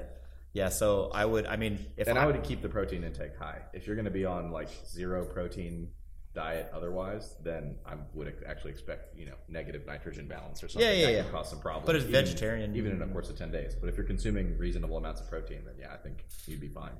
[0.52, 0.68] yeah.
[0.68, 1.46] So I would.
[1.46, 3.60] I mean, if And I would keep the protein intake high.
[3.72, 5.88] If you're going to be on like zero protein
[6.34, 10.88] diet otherwise, then I would actually expect you know negative nitrogen balance or something.
[10.88, 11.22] Yeah, yeah, that yeah.
[11.24, 11.86] could cause some problems.
[11.86, 12.74] But it's even- vegetarian.
[12.76, 13.74] even in a course of ten days.
[13.78, 16.92] But if you're consuming reasonable amounts of protein, then yeah, I think you'd be fine.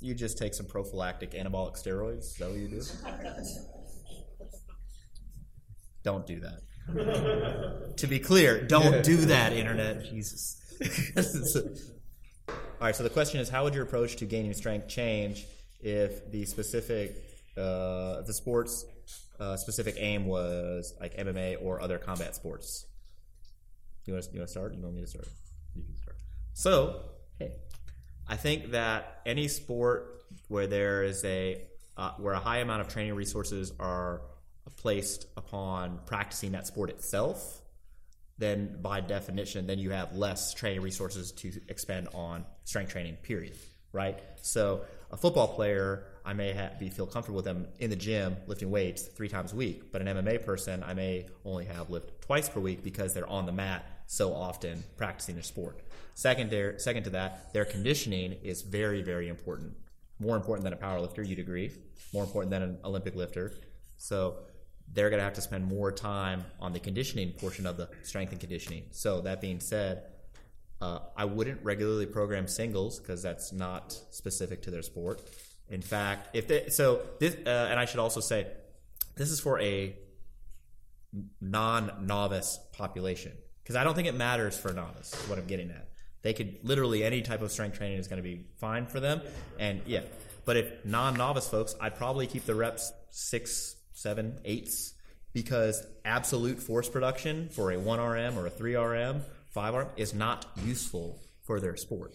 [0.00, 2.18] you just take some prophylactic anabolic steroids.
[2.20, 2.80] Is that what you do?
[6.04, 6.60] don't do that.
[6.94, 10.04] To be clear, don't do that, internet.
[10.04, 10.56] Jesus.
[12.48, 12.96] All right.
[12.96, 15.46] So the question is, how would your approach to gaining strength change
[15.80, 17.16] if the specific,
[17.56, 18.84] uh, the sports
[19.40, 22.86] uh, specific aim was like MMA or other combat sports?
[24.06, 24.74] You want to, you want to start?
[24.74, 25.28] You want me to start?
[25.76, 26.16] You can start.
[26.54, 27.00] So,
[27.38, 27.52] hey,
[28.26, 31.62] I think that any sport where there is a
[31.96, 34.22] uh, where a high amount of training resources are
[34.76, 37.62] placed upon practicing that sport itself,
[38.38, 43.16] then by definition, then you have less training resources to expend on strength training.
[43.22, 43.54] Period.
[43.92, 44.18] Right.
[44.42, 48.36] So, a football player, I may ha- be feel comfortable with them in the gym
[48.46, 52.20] lifting weights three times a week, but an MMA person, I may only have lift
[52.20, 55.80] twice per week because they're on the mat so often practicing their sport.
[56.14, 59.74] Second, there, second to that, their conditioning is very, very important.
[60.18, 61.70] More important than a power lifter, you'd agree.
[62.12, 63.54] More important than an Olympic lifter.
[63.96, 64.38] So
[64.92, 68.32] they're going to have to spend more time on the conditioning portion of the strength
[68.32, 68.84] and conditioning.
[68.90, 70.04] So that being said,
[70.80, 75.20] uh, I wouldn't regularly program singles because that's not specific to their sport.
[75.68, 78.46] In fact, if they so this, uh, and I should also say,
[79.16, 79.94] this is for a
[81.40, 85.14] non-novice population because I don't think it matters for a novice.
[85.28, 85.88] What I'm getting at.
[86.22, 89.20] They could literally any type of strength training is going to be fine for them,
[89.58, 90.02] and yeah.
[90.44, 94.94] But if non-novice folks, I'd probably keep the reps six, seven, eights
[95.32, 100.14] because absolute force production for a one RM or a three RM, five RM is
[100.14, 102.14] not useful for their sport.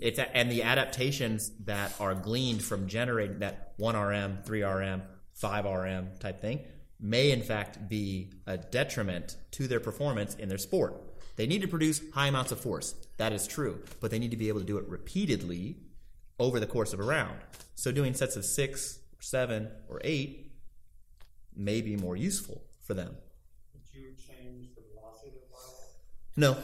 [0.00, 5.02] It's a, and the adaptations that are gleaned from generating that one RM, three RM,
[5.34, 6.60] five RM type thing
[7.00, 10.94] may in fact be a detriment to their performance in their sport.
[11.36, 12.94] They need to produce high amounts of force.
[13.16, 15.76] That is true, but they need to be able to do it repeatedly
[16.38, 17.38] over the course of a round.
[17.74, 20.43] So doing sets of six, seven, or eight
[21.56, 23.16] may be more useful for them.
[23.72, 25.34] Would you change the velocity of
[26.36, 26.40] the?
[26.40, 26.56] No.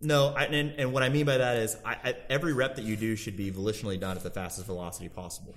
[0.00, 2.84] No, I, and, and what I mean by that is I, I, every rep that
[2.84, 5.54] you do should be volitionally done at the fastest velocity possible.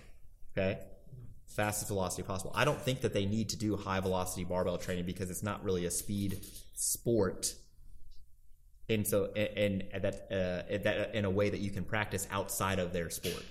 [0.57, 0.79] Okay?
[1.47, 2.51] Fastest velocity possible.
[2.55, 5.63] I don't think that they need to do high velocity barbell training because it's not
[5.63, 7.53] really a speed sport.
[8.87, 12.79] And so, and, and that, uh, that in a way that you can practice outside
[12.79, 13.43] of their sport.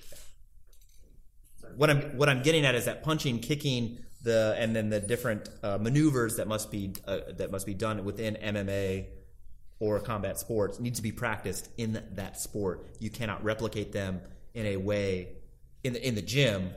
[1.77, 5.49] What I'm what I'm getting at is that punching, kicking, the and then the different
[5.63, 9.07] uh, maneuvers that must be uh, that must be done within MMA
[9.81, 12.87] or combat sports need to be practiced in that sport.
[12.99, 14.21] You cannot replicate them
[14.55, 15.29] in a way
[15.85, 16.71] in the in the gym.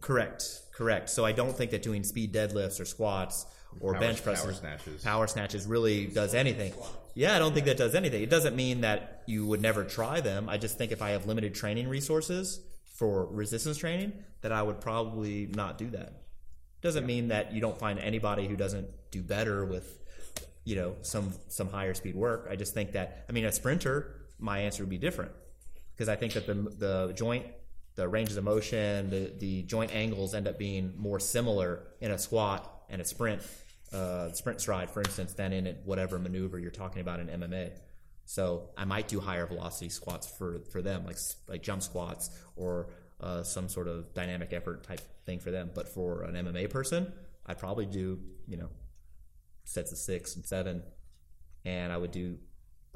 [0.00, 1.10] Correct, correct.
[1.10, 3.46] So I don't think that doing speed deadlifts or squats
[3.80, 5.02] or Power- bench power presses, snatches.
[5.02, 6.72] power snatches really does anything.
[7.14, 8.22] Yeah, I don't think that does anything.
[8.22, 10.48] It doesn't mean that you would never try them.
[10.48, 12.60] I just think if I have limited training resources
[12.94, 16.19] for resistance training, that I would probably not do that.
[16.82, 19.98] Doesn't mean that you don't find anybody who doesn't do better with,
[20.64, 22.48] you know, some some higher speed work.
[22.50, 25.32] I just think that I mean a sprinter, my answer would be different
[25.94, 27.44] because I think that the the joint,
[27.94, 32.18] the ranges of motion, the the joint angles end up being more similar in a
[32.18, 33.42] squat and a sprint,
[33.92, 37.72] uh, sprint stride, for instance, than in whatever maneuver you're talking about in MMA.
[38.24, 42.88] So I might do higher velocity squats for for them, like like jump squats or
[43.20, 45.70] uh, some sort of dynamic effort type thing for them.
[45.74, 47.12] But for an MMA person,
[47.46, 48.68] I'd probably do you know
[49.64, 50.82] sets of six and seven,
[51.64, 52.38] and I would do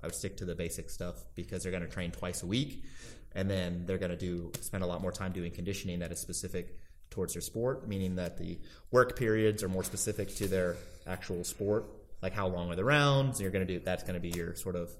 [0.02, 2.84] I would stick to the basic stuff because they're going to train twice a week,
[3.32, 6.18] and then they're going to do spend a lot more time doing conditioning that is
[6.18, 6.78] specific
[7.10, 8.58] towards their sport, meaning that the
[8.90, 11.86] work periods are more specific to their actual sport,
[12.22, 13.40] like how long are the rounds.
[13.40, 14.90] You're going to do that's going to be your sort of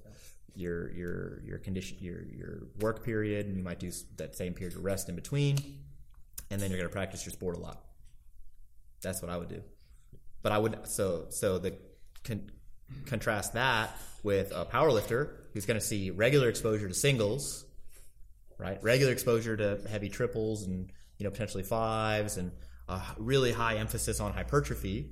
[0.55, 4.75] your your your condition your your work period, and you might do that same period
[4.75, 5.57] of rest in between,
[6.49, 7.83] and then you're going to practice your sport a lot.
[9.01, 9.61] That's what I would do.
[10.41, 11.77] But I would so so the
[12.23, 12.49] con,
[13.05, 17.65] contrast that with a power lifter who's going to see regular exposure to singles,
[18.57, 18.81] right?
[18.83, 22.51] Regular exposure to heavy triples and you know potentially fives and
[22.87, 25.11] a really high emphasis on hypertrophy.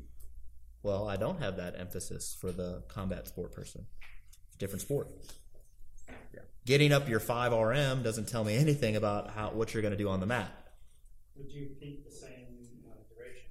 [0.84, 3.86] Well, I don't have that emphasis for the combat sport person.
[4.60, 5.08] Different sport.
[6.66, 9.98] Getting up your five RM doesn't tell me anything about how what you're going to
[9.98, 10.50] do on the mat.
[11.36, 12.46] Would you keep the same
[12.88, 13.50] uh, duration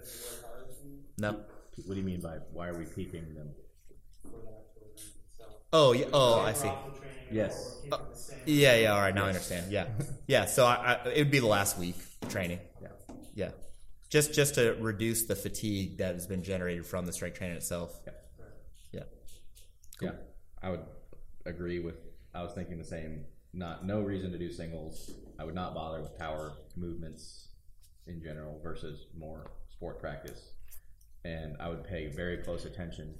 [0.00, 0.66] as you work hard
[1.18, 1.40] No.
[1.84, 3.50] What do you mean by why are we peaking them?
[4.22, 5.00] for the actual event
[5.32, 5.52] itself?
[5.70, 6.06] Oh, yeah.
[6.14, 6.68] Oh, I see.
[6.68, 7.76] Drop the training Yes.
[7.76, 8.38] or keep it the same?
[8.46, 8.94] Yeah, yeah.
[8.94, 9.70] All right, now I understand.
[9.70, 9.88] Yeah,
[10.26, 10.46] yeah.
[10.46, 11.96] So I, I, it would be the last week
[12.30, 12.60] training.
[12.80, 12.88] Yeah.
[13.34, 13.50] Yeah,
[14.08, 17.98] just just to reduce the fatigue that has been generated from the strength training itself.
[18.06, 18.12] Yeah.
[18.12, 18.18] Yeah.
[20.04, 20.16] Yeah,
[20.62, 20.84] I would
[21.46, 21.96] agree with.
[22.34, 23.24] I was thinking the same.
[23.54, 25.10] Not no reason to do singles.
[25.38, 27.48] I would not bother with power movements
[28.06, 30.52] in general versus more sport practice,
[31.24, 33.14] and I would pay very close attention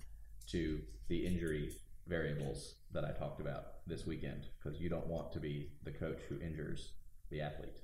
[0.51, 1.73] to the injury
[2.07, 6.19] variables that I talked about this weekend because you don't want to be the coach
[6.29, 6.93] who injures
[7.31, 7.81] the athlete,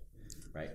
[0.55, 0.71] right?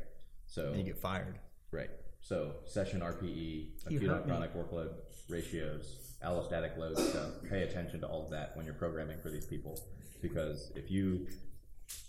[0.45, 1.39] So And you get fired.
[1.71, 1.89] Right.
[2.23, 4.91] So session RPE, acute on chronic workload
[5.27, 7.31] ratios, allostatic load stuff.
[7.49, 9.77] Pay attention to all of that when you're programming for these people,
[10.21, 11.27] because if you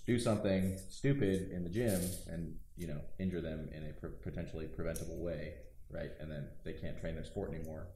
[0.07, 4.67] do something stupid in the gym and you know injure them in a pre- potentially
[4.67, 5.55] preventable way,
[5.91, 7.89] right, and then they can't train their sport anymore,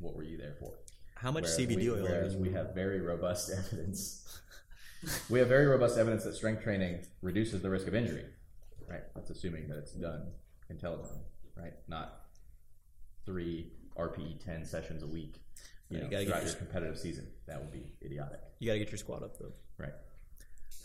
[0.00, 0.72] what were you there for?
[1.14, 2.02] How much Whereas CBD we, oil?
[2.02, 4.40] Whereas we have very robust evidence.
[5.30, 8.24] we have very robust evidence that strength training reduces the risk of injury.
[8.88, 9.02] Right.
[9.14, 10.32] That's assuming that it's done
[10.68, 11.20] intelligently.
[11.56, 11.72] Right.
[11.88, 12.20] Not
[13.24, 15.40] three RPE ten sessions a week.
[15.88, 17.28] You Yeah, you gotta get throughout your- your competitive season.
[17.46, 18.40] That would be idiotic.
[18.58, 19.52] You got to get your squat up though.
[19.78, 19.92] Right.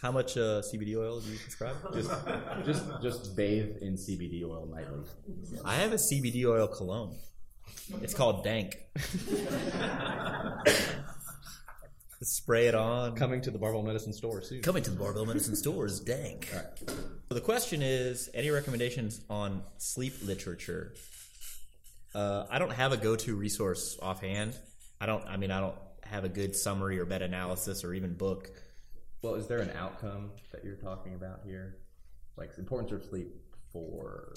[0.02, 1.76] How much uh, CBD oil do you prescribe?
[1.94, 2.10] Just
[2.66, 5.00] just just bathe in CBD oil nightly.
[5.64, 7.18] I have a CBD oil cologne.
[8.02, 8.78] It's called Dank.
[12.24, 13.16] Spray it on.
[13.16, 14.62] Coming to the Barbell Medicine store soon.
[14.62, 16.48] Coming to the Barbell Medicine Store is Dank.
[17.32, 20.92] So the question is, any recommendations on sleep literature?
[22.14, 24.54] Uh, I don't have a go-to resource offhand.
[25.00, 25.26] I don't.
[25.26, 28.52] I mean, I don't have a good summary or meta-analysis or even book.
[29.22, 31.78] Well, is there an outcome that you're talking about here?
[32.36, 33.30] Like the importance of sleep
[33.72, 34.34] for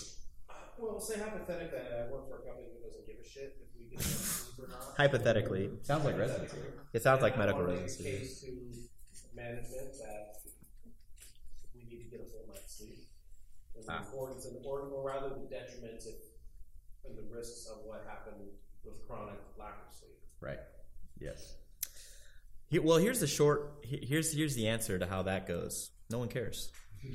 [0.78, 3.76] Well, say hypothetically, that I work for a company who doesn't give a shit if
[3.76, 4.06] we get enough
[4.54, 4.94] sleep or not.
[4.96, 6.58] Hypothetically, sounds like residency.
[6.92, 8.18] it sounds like And I medical wanna make a residency.
[8.18, 10.34] Case to management that
[12.02, 13.08] to get a full night's sleep.
[13.76, 13.98] And the Ah.
[14.00, 16.14] importance and or, or rather the detriments if,
[17.04, 18.40] and the risks of what happened
[18.84, 20.16] with chronic lack of sleep.
[20.40, 20.60] Right.
[21.18, 21.54] Yes.
[22.68, 23.72] Here, well, here's the short.
[23.82, 25.90] Here's here's the answer to how that goes.
[26.10, 26.70] No one cares.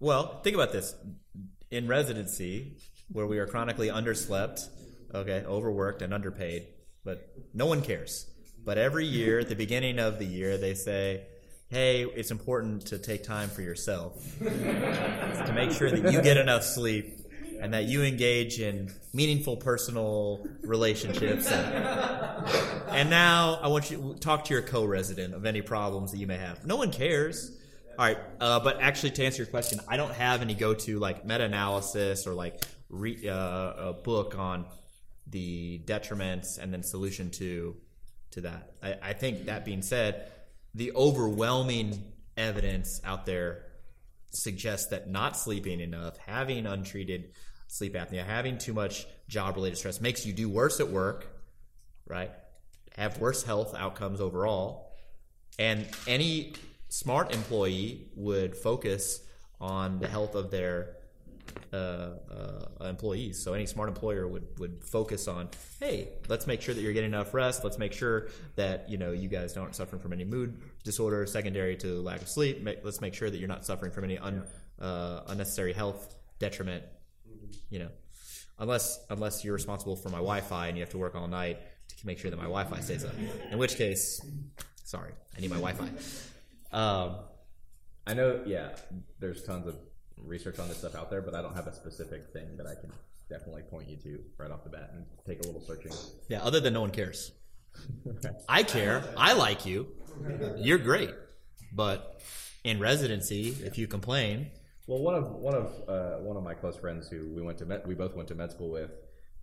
[0.00, 0.94] Well, think about this.
[1.72, 2.76] In residency,
[3.10, 4.68] where we are chronically underslept,
[5.12, 6.68] okay, overworked and underpaid,
[7.04, 8.30] but no one cares.
[8.64, 11.26] But every year, at the beginning of the year, they say,
[11.68, 16.64] "Hey, it's important to take time for yourself to make sure that you get enough
[16.64, 17.14] sleep."
[17.60, 21.50] And that you engage in meaningful personal relationships
[22.98, 26.26] and now I want you to talk to your co-resident of any problems that you
[26.26, 26.64] may have.
[26.66, 27.56] No one cares.
[27.98, 31.24] All right, uh, but actually, to answer your question, I don't have any go-to like
[31.24, 34.66] meta-analysis or like re, uh, a book on
[35.26, 37.76] the detriments and then solution to
[38.30, 38.72] to that.
[38.82, 40.30] I, I think that being said,
[40.78, 43.64] the overwhelming evidence out there
[44.30, 47.32] suggests that not sleeping enough, having untreated
[47.66, 51.38] sleep apnea, having too much job-related stress makes you do worse at work
[52.08, 52.30] right?
[52.96, 54.92] Have worse health outcomes overall.
[55.58, 56.54] And any
[56.88, 59.20] smart employee would focus
[59.60, 60.96] on the health of their
[62.80, 63.42] employees.
[63.42, 65.48] So any smart employer would, would focus on,
[65.80, 67.64] hey, let's make sure that you're getting enough rest.
[67.64, 71.76] Let's make sure that you know you guys aren't suffering from any mood disorder secondary
[71.76, 72.66] to lack of sleep.
[72.82, 74.44] Let's make sure that you're not suffering from any un,
[74.80, 76.84] uh, unnecessary health detriment.
[77.70, 77.90] You know,
[78.58, 81.58] unless unless you're responsible for my Wi-Fi and you have to work all night
[81.98, 83.14] to make sure that my Wi-Fi stays up.
[83.50, 84.20] In which case,
[84.84, 85.88] sorry, I need my Wi-Fi.
[86.76, 87.16] Um,
[88.06, 88.70] I know, yeah,
[89.18, 89.76] there's tons of
[90.24, 92.74] research on this stuff out there, but I don't have a specific thing that I
[92.74, 92.92] can
[93.28, 95.92] definitely point you to right off the bat and take a little searching.
[96.28, 97.32] yeah, other than no one cares.
[98.48, 99.04] I care.
[99.16, 99.88] I like you.
[100.56, 101.10] You're great.
[101.72, 102.20] But
[102.64, 104.50] in residency, if you complain,
[104.86, 107.66] Well, one of one of uh, one of my close friends who we went to
[107.66, 108.90] med, we both went to med school with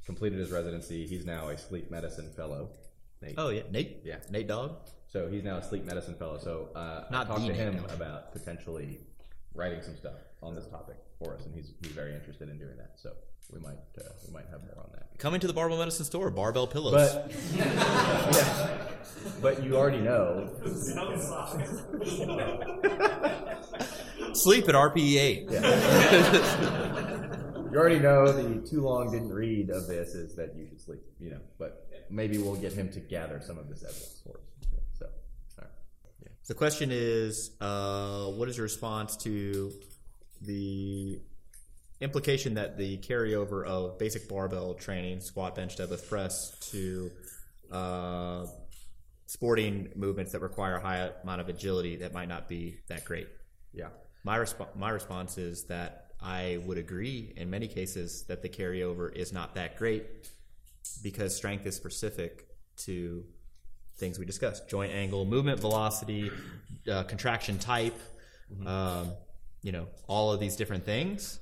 [0.05, 1.05] completed his residency.
[1.07, 2.69] He's now a sleep medicine fellow.
[3.21, 3.35] Nate.
[3.37, 4.17] oh yeah, Nate, Yeah.
[4.29, 4.75] Nate Dog.
[5.07, 6.37] So he's now a sleep medicine fellow.
[6.37, 8.99] So uh, Not I talked to him about potentially
[9.53, 10.15] writing some stuff
[10.45, 12.93] on this topic for us, and he's he's very interested in doing that.
[12.95, 13.11] So
[13.51, 15.17] we might uh, we might have more on that.
[15.17, 16.93] Coming to the Barbell Medicine Store, barbell pillows.
[16.93, 18.77] But yeah,
[19.41, 20.49] but you already know.
[24.33, 25.49] Sleep at RPE eight.
[27.75, 31.01] You already know the too long didn't read of this is that you should sleep,
[31.19, 34.69] you know, but maybe we'll get him to gather some of this evidence for us.
[34.97, 35.67] So, all right.
[36.47, 39.73] The question is, uh, what is your response to
[40.45, 41.19] the
[42.01, 47.11] implication that the carryover of basic barbell training, squat, bench, deadlift, press, to
[47.71, 48.45] uh,
[49.27, 53.27] sporting movements that require a high amount of agility that might not be that great?
[53.73, 53.89] Yeah.
[54.23, 59.13] My resp- my response is that I would agree in many cases that the carryover
[59.15, 60.05] is not that great
[61.03, 63.23] because strength is specific to
[63.97, 66.31] things we discussed: joint angle, movement velocity,
[66.91, 67.97] uh, contraction type.
[68.65, 69.13] Um,
[69.65, 71.39] you know, all of these different things.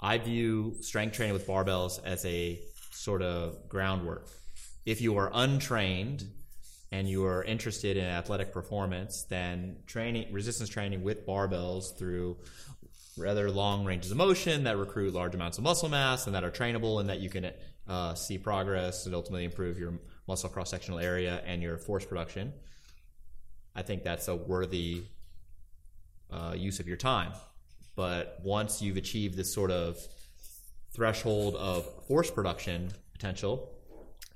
[0.00, 2.60] I view strength training with barbells as a
[2.92, 4.28] sort of groundwork.
[4.86, 6.28] If you are untrained
[6.92, 12.36] and you are interested in athletic performance, then training resistance training with barbells through
[13.16, 16.52] rather long ranges of motion that recruit large amounts of muscle mass and that are
[16.52, 17.50] trainable and that you can
[17.88, 19.94] uh, see progress and ultimately improve your
[20.28, 22.52] muscle cross sectional area and your force production.
[23.74, 25.02] I think that's a worthy
[26.34, 27.32] uh, use of your time.
[27.96, 29.96] But once you've achieved this sort of
[30.92, 33.70] threshold of force production potential,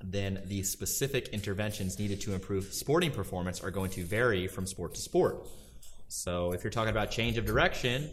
[0.03, 4.95] then the specific interventions needed to improve sporting performance are going to vary from sport
[4.95, 5.47] to sport.
[6.07, 8.11] So if you're talking about change of direction,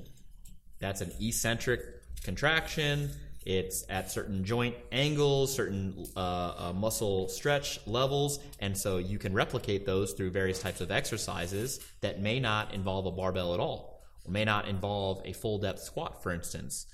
[0.79, 1.81] that's an eccentric
[2.23, 3.11] contraction.
[3.45, 6.19] It's at certain joint angles, certain uh,
[6.57, 11.79] uh, muscle stretch levels, and so you can replicate those through various types of exercises
[12.01, 15.81] that may not involve a barbell at all, or may not involve a full depth
[15.81, 16.87] squat, for instance.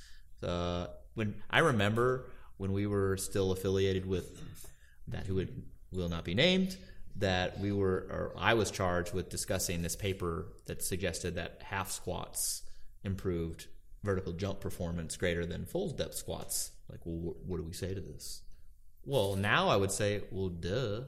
[0.43, 4.41] Uh, when I remember when we were still affiliated with
[5.07, 6.77] that who would will not be named,
[7.15, 11.91] that we were or I was charged with discussing this paper that suggested that half
[11.91, 12.63] squats
[13.03, 13.67] improved
[14.03, 16.71] vertical jump performance greater than full depth squats.
[16.89, 18.41] Like, well, wh- what do we say to this?
[19.05, 21.01] Well, now I would say, well, duh.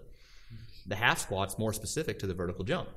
[0.85, 2.89] The half squat's more specific to the vertical jump,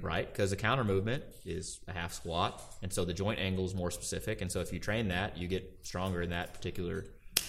[0.00, 0.26] right?
[0.26, 3.90] Because the counter movement is a half squat, and so the joint angle is more
[3.90, 4.40] specific.
[4.40, 7.04] And so if you train that, you get stronger in that particular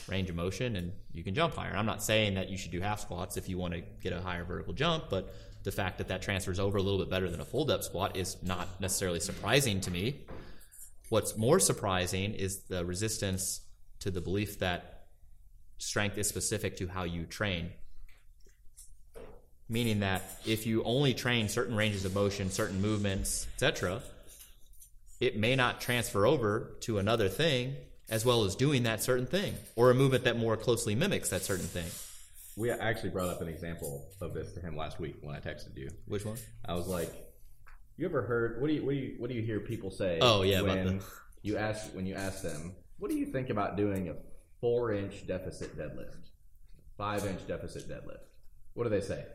[0.10, 1.74] range of motion, and you can jump higher.
[1.74, 4.20] I'm not saying that you should do half squats if you want to get a
[4.20, 7.40] higher vertical jump, but the fact that that transfers over a little bit better than
[7.40, 10.20] a full depth squat is not necessarily surprising to me.
[11.10, 13.62] What's more surprising is the resistance
[14.00, 15.08] to the belief that
[15.78, 17.72] strength is specific to how you train.
[19.68, 24.02] Meaning that if you only train certain ranges of motion, certain movements, etc.,
[25.20, 27.76] it may not transfer over to another thing
[28.10, 31.42] as well as doing that certain thing or a movement that more closely mimics that
[31.42, 31.88] certain thing.
[32.58, 35.76] We actually brought up an example of this to him last week when I texted
[35.76, 35.90] you.
[36.06, 36.38] Which one?
[36.66, 37.12] I was like,
[37.98, 38.62] "You ever heard?
[38.62, 40.20] What do you what do you what do you hear people say?
[40.22, 41.06] Oh, yeah, about when the-
[41.42, 44.16] you ask when you ask them, what do you think about doing a
[44.62, 46.30] four inch deficit deadlift,
[46.98, 48.24] five inch deficit deadlift?
[48.74, 49.26] What do they say?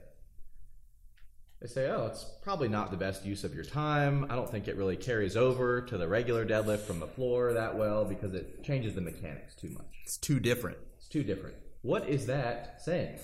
[1.61, 4.25] They say, "Oh, it's probably not the best use of your time.
[4.31, 7.77] I don't think it really carries over to the regular deadlift from the floor that
[7.77, 10.79] well because it changes the mechanics too much." It's too different.
[10.97, 11.57] It's too different.
[11.83, 13.19] What is that saying?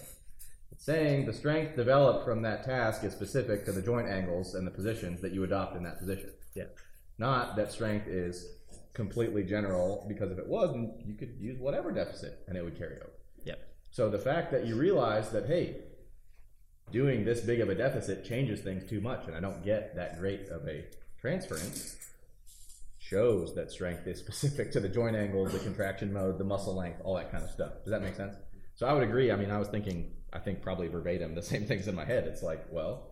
[0.79, 4.70] Saying the strength developed from that task is specific to the joint angles and the
[4.70, 6.31] positions that you adopt in that position.
[6.55, 6.64] Yeah.
[7.18, 8.47] Not that strength is
[8.97, 12.97] completely general, because if it wasn't, you could use whatever deficit and it would carry
[12.97, 13.12] over.
[13.45, 13.59] Yep.
[13.91, 15.83] So the fact that you realize that, hey,
[16.91, 20.18] doing this big of a deficit changes things too much, and I don't get that
[20.18, 20.85] great of a
[21.20, 21.97] transference,
[22.99, 27.01] shows that strength is specific to the joint angles, the contraction mode, the muscle length,
[27.05, 27.72] all that kind of stuff.
[27.85, 28.35] Does that make sense?
[28.77, 29.31] So I would agree.
[29.31, 32.24] I mean, I was thinking, I think probably verbatim the same things in my head.
[32.26, 33.09] It's like, well,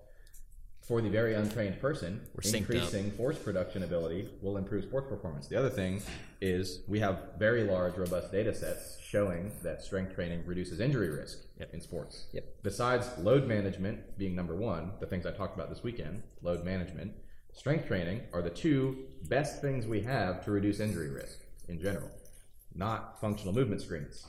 [0.86, 5.48] for the very untrained person, We're increasing force production ability will improve sports performance.
[5.48, 6.02] The other thing
[6.42, 11.38] is we have very large, robust data sets showing that strength training reduces injury risk
[11.58, 11.72] Yep.
[11.72, 12.26] in sports.
[12.32, 12.44] Yep.
[12.62, 17.12] Besides load management being number one, the things I talked about this weekend, load management,
[17.54, 22.10] strength training are the two best things we have to reduce injury risk in general.
[22.74, 24.26] Not functional movement screens,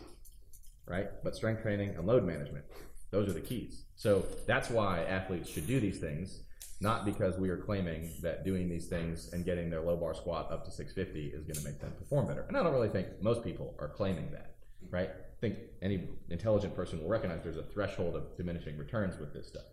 [0.88, 1.08] right?
[1.24, 2.66] But strength training and load management,
[3.12, 3.84] those are the keys.
[3.96, 6.42] So that's why athletes should do these things,
[6.82, 10.52] not because we are claiming that doing these things and getting their low bar squat
[10.52, 12.46] up to 650 is going to make them perform better.
[12.48, 14.56] And I don't really think most people are claiming that,
[14.90, 15.10] right?
[15.10, 19.48] I think any intelligent person will recognize there's a threshold of diminishing returns with this
[19.48, 19.66] stuff,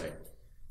[0.00, 0.12] right?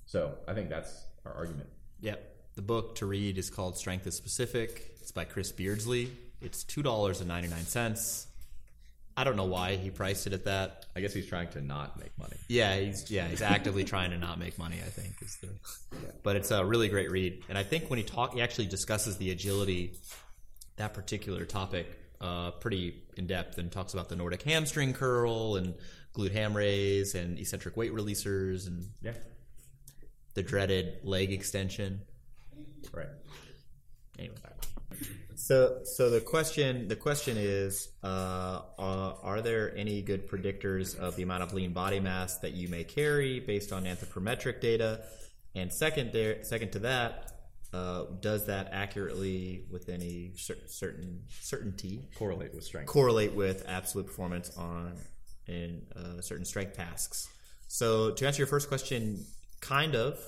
[0.06, 1.70] So I think that's our argument.
[2.02, 2.36] Yep.
[2.56, 4.96] The book to read is called Strength is Specific.
[5.00, 6.12] It's by Chris Beardsley.
[6.42, 8.26] It's $2.99.
[9.20, 10.86] I don't know why he priced it at that.
[10.96, 12.38] I guess he's trying to not make money.
[12.48, 14.78] Yeah, he's yeah he's actively trying to not make money.
[14.86, 15.50] I think is the,
[16.22, 17.44] but it's a really great read.
[17.50, 19.96] And I think when he talk, he actually discusses the agility,
[20.76, 21.88] that particular topic
[22.22, 25.74] uh, pretty in depth and talks about the Nordic hamstring curl and
[26.14, 29.14] glute ham raise and eccentric weight releasers and Yeah.
[30.36, 32.02] the dreaded leg extension.
[32.94, 33.08] Right.
[34.20, 34.36] Anyway.
[35.40, 41.16] So, so the question, the question is, uh, uh, are there any good predictors of
[41.16, 45.04] the amount of lean body mass that you may carry based on anthropometric data?
[45.54, 47.34] And second, there, second to that,
[47.72, 52.88] uh, does that accurately, with any cer- certain certainty, Correlate with strength.
[52.88, 54.96] correlate with absolute performance on
[55.46, 57.28] in uh, certain strength tasks.
[57.68, 59.24] So to answer your first question,
[59.62, 60.20] kind of.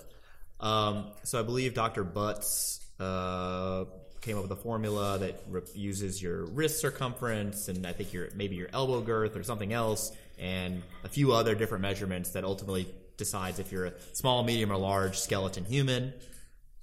[0.60, 2.04] Um, so I believe Dr.
[2.04, 3.86] Butts uh,
[4.22, 8.30] came up with a formula that re- uses your wrist circumference and I think your
[8.36, 12.88] maybe your elbow girth or something else, and a few other different measurements that ultimately
[13.18, 16.14] decides if you're a small, medium, or large skeleton human.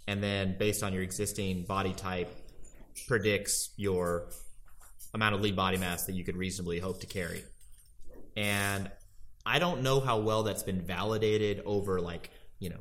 [0.06, 2.30] And then based on your existing body type,
[3.08, 4.28] predicts your
[5.14, 7.42] amount of lean body mass that you could reasonably hope to carry.
[8.36, 8.90] And
[9.44, 12.80] I don't know how well that's been validated over like, you know,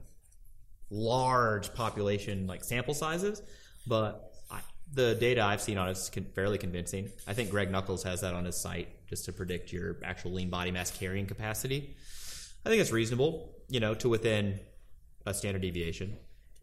[0.90, 3.42] large population like sample sizes,
[3.88, 4.35] but
[4.94, 7.12] the data I've seen on it is con- fairly convincing.
[7.28, 10.50] I think Greg Nuckols has that on his site just to predict your actual lean
[10.50, 11.96] body mass carrying capacity.
[12.66, 14.60] I think it's reasonable, you know, to within
[15.26, 16.18] a standard deviation.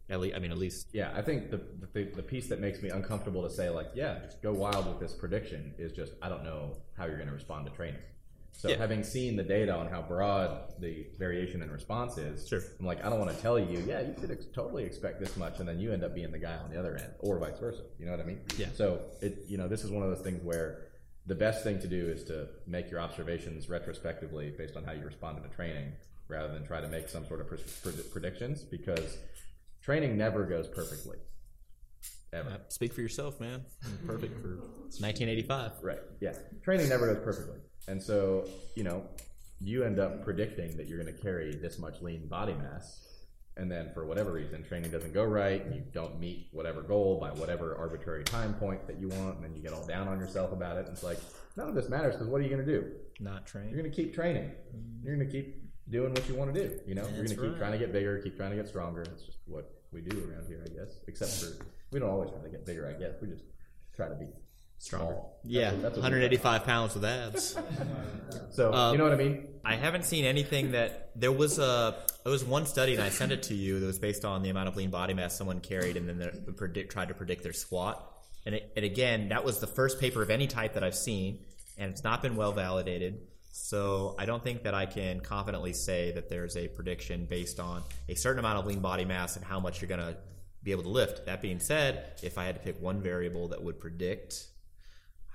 [0.09, 1.61] At least, I mean, at least Yeah, I think the,
[1.93, 5.13] the the piece that makes me uncomfortable to say like, yeah, go wild with this
[5.13, 8.01] prediction is just I don't know how you're going to respond to training.
[8.55, 8.77] So Yeah.
[8.77, 12.61] having seen the data on how broad the variation in response is, Sure.
[12.79, 15.35] I'm like, I don't want to tell you, yeah, you could ex- totally expect this
[15.35, 17.59] much, and then you end up being the guy on the other end, or vice
[17.59, 17.83] versa.
[17.99, 18.39] You know what I mean?
[18.57, 18.67] Yeah.
[18.73, 20.87] So it, you know, this is one of those things where
[21.25, 25.03] the best thing to do is to make your observations retrospectively based on how you
[25.05, 25.91] responded to training,
[26.29, 27.47] rather than try to make some sort of
[28.13, 29.17] predictions, because
[29.81, 31.17] training never goes perfectly,
[32.31, 32.49] ever.
[32.49, 33.65] uh, speak for yourself, man.
[34.05, 34.55] Perfect for
[35.01, 35.71] 1985.
[35.81, 35.99] Right.
[36.21, 36.33] Yeah.
[36.63, 37.57] Training never goes perfectly.
[37.87, 39.03] And so, you know,
[39.59, 43.07] you end up predicting that you're going to carry this much lean body mass.
[43.55, 47.19] And then for whatever reason, training doesn't go right and you don't meet whatever goal
[47.19, 49.35] by whatever arbitrary time point that you want.
[49.35, 50.85] And then you get all down on yourself about it.
[50.85, 51.19] And it's like,
[51.55, 52.91] none of this matters because what are you going to do?
[53.19, 53.69] Not train.
[53.69, 54.51] You're going to keep training.
[54.75, 55.05] Mm-hmm.
[55.05, 56.79] You're going to keep doing what you want to do.
[56.87, 57.57] You know, you're going to keep right.
[57.57, 59.03] trying to get bigger, keep trying to get stronger.
[59.03, 60.97] That's just what we do around here, I guess.
[61.07, 63.21] Except for, we don't always try to get bigger, I guess.
[63.21, 63.43] We just
[63.95, 64.25] try to be
[64.79, 65.13] Stronger.
[65.13, 65.39] small.
[65.43, 67.57] Yeah, that's what we 185 pounds with abs.
[68.51, 69.47] So Uh, you know what I mean?
[69.65, 73.31] I haven't seen anything that there was a there was one study and I sent
[73.31, 75.97] it to you that was based on the amount of lean body mass someone carried
[75.97, 78.11] and then they predict, tried to predict their squat.
[78.45, 81.39] And, it, and again, that was the first paper of any type that I've seen,
[81.77, 83.21] and it's not been well validated.
[83.51, 87.83] So I don't think that I can confidently say that there's a prediction based on
[88.09, 90.17] a certain amount of lean body mass and how much you're going to
[90.63, 91.25] be able to lift.
[91.25, 94.47] That being said, if I had to pick one variable that would predict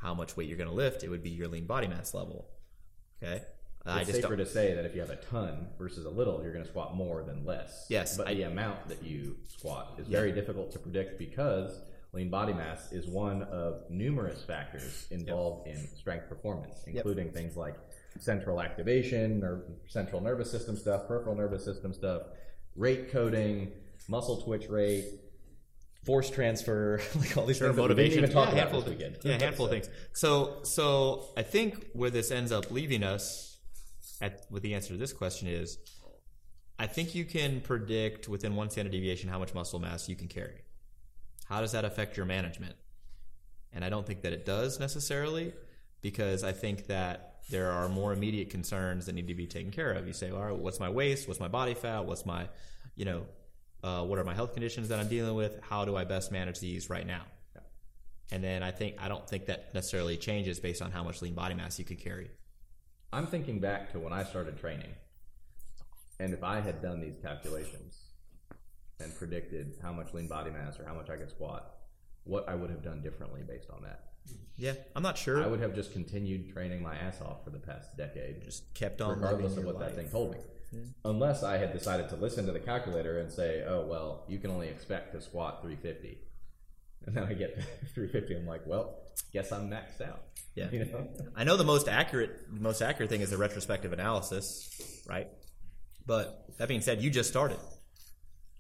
[0.01, 2.49] how much weight you're going to lift, it would be your lean body mass level.
[3.23, 3.43] Okay.
[3.87, 6.43] I It's just safer to say that if you have a ton versus a little,
[6.43, 7.87] you're going to squat more than less.
[7.89, 11.81] Yes, but I- the amount that you squat is very difficult to predict because
[12.13, 17.75] lean body mass is one of numerous factors involved in strength performance, including things like
[18.19, 22.23] central activation, or central nervous system stuff, peripheral nervous system stuff,
[22.77, 23.73] rate coding,
[24.09, 25.07] muscle twitch rate.
[26.09, 28.23] Force transfer, like all these Sure, things that we motivation.
[28.23, 29.19] didn't even talk yeah, about handful weekend.
[29.25, 29.91] yeah, a handful of things.
[30.15, 33.59] So, so I think where this ends up leaving us,
[34.23, 35.77] at with the answer to this question is,
[36.79, 40.29] I think you can predict within one standard deviation how much muscle mass you can
[40.29, 40.63] carry.
[41.47, 42.75] How does that affect your management?
[43.75, 45.53] And I don't think that it does necessarily,
[46.01, 49.93] because I think that there are more immediate concerns that need to be taken care
[49.93, 50.07] of.
[50.07, 51.29] You say, all right, what's my waist?
[51.29, 52.07] What's my body fat?
[52.07, 52.49] What's my,
[52.97, 53.27] you know,
[53.83, 55.61] uh, what are my health conditions that I'm dealing with?
[55.63, 57.23] How do I best manage these right now?
[58.31, 61.35] And then I think I don't think that necessarily changes based on how much lean
[61.35, 62.31] body mass you could carry.
[63.13, 64.91] I'm thinking back to when I started training,
[66.21, 67.97] and if I had done these calculations
[69.01, 71.75] and predicted how much lean body mass or how much I could squat,
[72.25, 74.09] what I would have done differently based on that.
[74.57, 75.43] Yeah, I'm not sure.
[75.43, 79.01] I would have just continued training my ass off for the past decade, just kept
[79.01, 79.95] on regardless of what that life.
[79.95, 80.39] thing told me.
[80.75, 80.91] Mm-hmm.
[81.05, 84.51] Unless I had decided to listen to the calculator and say, "Oh well, you can
[84.51, 86.19] only expect to squat 350,"
[87.07, 87.55] and then I get
[87.95, 88.99] 350, I'm like, "Well,
[89.33, 90.23] guess I'm maxed out."
[90.55, 90.69] Yeah.
[90.73, 91.09] you know.
[91.37, 95.29] I know the most accurate most accurate thing is the retrospective analysis, right?
[96.07, 97.59] But that being said, you just started.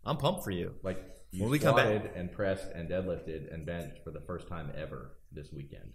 [0.04, 0.74] I'm pumped for you.
[0.82, 4.48] Like you When we come back- and pressed and deadlifted and benched for the first
[4.48, 5.92] time ever this weekend.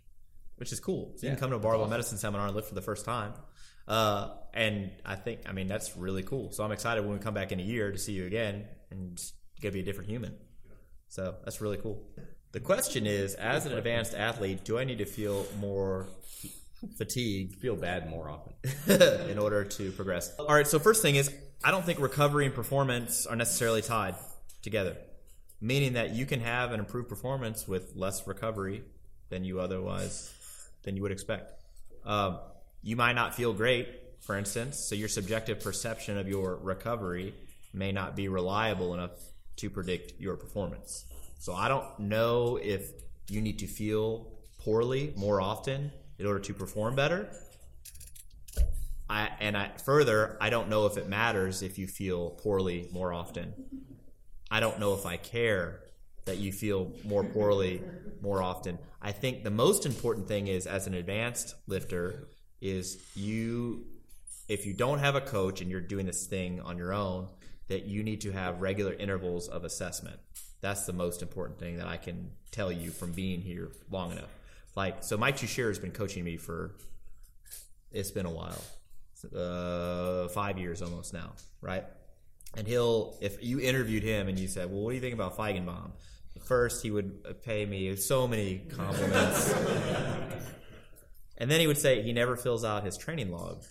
[0.64, 1.11] Which is cool.
[1.18, 1.91] So you can come to a barbell awesome.
[1.91, 3.34] medicine seminar and lift for the first time.
[3.86, 6.53] Uh, and I think, I mean, that's really cool.
[6.53, 9.11] So I'm excited when we come back in a year to see you again and
[9.11, 10.38] it's gonna be a different human.
[11.09, 12.07] So that's really cool.
[12.53, 16.07] The question is, as an advanced athlete, do I need to feel more
[16.97, 17.55] fatigue?
[17.55, 18.53] Feel bad more often.
[19.30, 20.34] in order to progress?
[20.39, 20.66] All right.
[20.66, 21.30] So first thing is,
[21.61, 24.16] I don't think recovery and performance are necessarily tied
[24.61, 24.95] together.
[25.59, 28.86] Meaning that you can have an improved performance with less recovery
[29.28, 30.33] than you otherwise
[30.84, 31.54] than you would expect.
[32.06, 32.40] Um,
[32.82, 33.88] you might not feel great,
[34.22, 37.34] for instance, so your subjective perception of your recovery
[37.74, 39.12] may not be reliable enough
[39.58, 41.06] to predict your performance.
[41.40, 42.92] So I don't know if
[43.30, 47.30] you need to feel poorly more often in order to perform better.
[49.10, 53.14] I, and I, further, I don't know if it matters if you feel poorly more
[53.14, 53.54] often.
[54.50, 55.83] I don't know if I care
[56.26, 57.82] that you feel more poorly
[58.21, 58.80] more often.
[59.01, 62.28] I think the most important thing is as an advanced lifter
[62.61, 63.86] is you
[64.47, 67.28] if you don't have a coach and you're doing this thing on your own
[67.67, 70.17] that you need to have regular intervals of assessment.
[70.61, 74.30] That's the most important thing that I can tell you from being here long enough.
[74.76, 76.76] Like so Mike Tuchscherer has been coaching me for
[77.91, 78.61] it's been a while.
[79.34, 81.86] Uh, 5 years almost now, right?
[82.55, 85.38] And he'll, if you interviewed him and you said, "Well, what do you think about
[85.38, 85.91] Feigenbaum?"
[86.46, 89.54] First, he would pay me so many compliments,
[91.38, 93.64] and then he would say he never fills out his training log,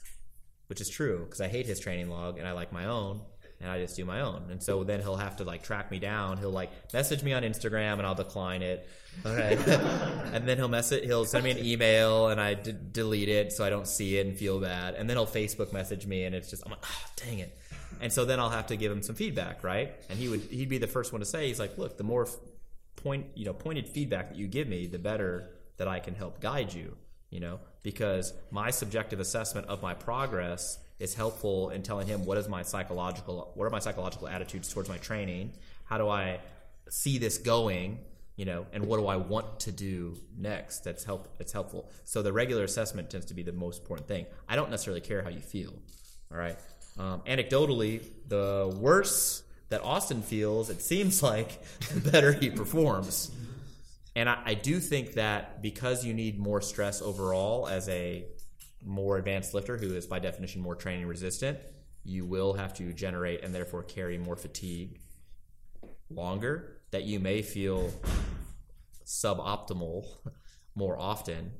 [0.68, 3.20] which is true because I hate his training log and I like my own,
[3.62, 4.48] and I just do my own.
[4.50, 6.36] And so then he'll have to like track me down.
[6.38, 8.88] He'll like message me on Instagram and I'll decline it.
[9.24, 13.62] And then he'll message, he'll send me an email and I d- delete it so
[13.62, 14.94] I don't see it and feel bad.
[14.94, 17.56] And then he'll Facebook message me and it's just I'm like, oh, dang it.
[18.00, 19.92] And so then I'll have to give him some feedback, right?
[20.08, 22.26] And he would he'd be the first one to say he's like, look, the more
[23.02, 26.40] point you know pointed feedback that you give me, the better that I can help
[26.40, 26.96] guide you.
[27.30, 32.38] You know, because my subjective assessment of my progress is helpful in telling him what
[32.38, 35.52] is my psychological what are my psychological attitudes towards my training?
[35.84, 36.40] How do I
[36.88, 37.98] see this going?
[38.36, 40.84] You know, and what do I want to do next?
[40.84, 41.28] That's help.
[41.38, 41.90] It's helpful.
[42.04, 44.26] So the regular assessment tends to be the most important thing.
[44.48, 45.74] I don't necessarily care how you feel.
[46.30, 46.56] All right.
[46.98, 49.42] Um, anecdotally, the worse
[49.72, 51.62] that Austin feels, it seems like
[51.92, 53.30] the better he performs.
[54.14, 58.26] And I, I do think that because you need more stress overall as a
[58.84, 61.58] more advanced lifter who is by definition more training resistant,
[62.04, 65.00] you will have to generate and therefore carry more fatigue
[66.10, 66.78] longer.
[66.90, 67.90] That you may feel
[69.06, 70.06] suboptimal
[70.74, 71.52] more often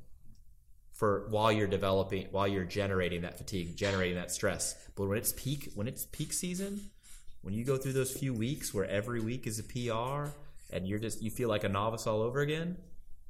[0.92, 5.32] for while you're developing while you're generating that fatigue generating that stress but when it's
[5.32, 6.90] peak when it's peak season
[7.42, 10.30] when you go through those few weeks where every week is a pr
[10.72, 12.76] and you're just you feel like a novice all over again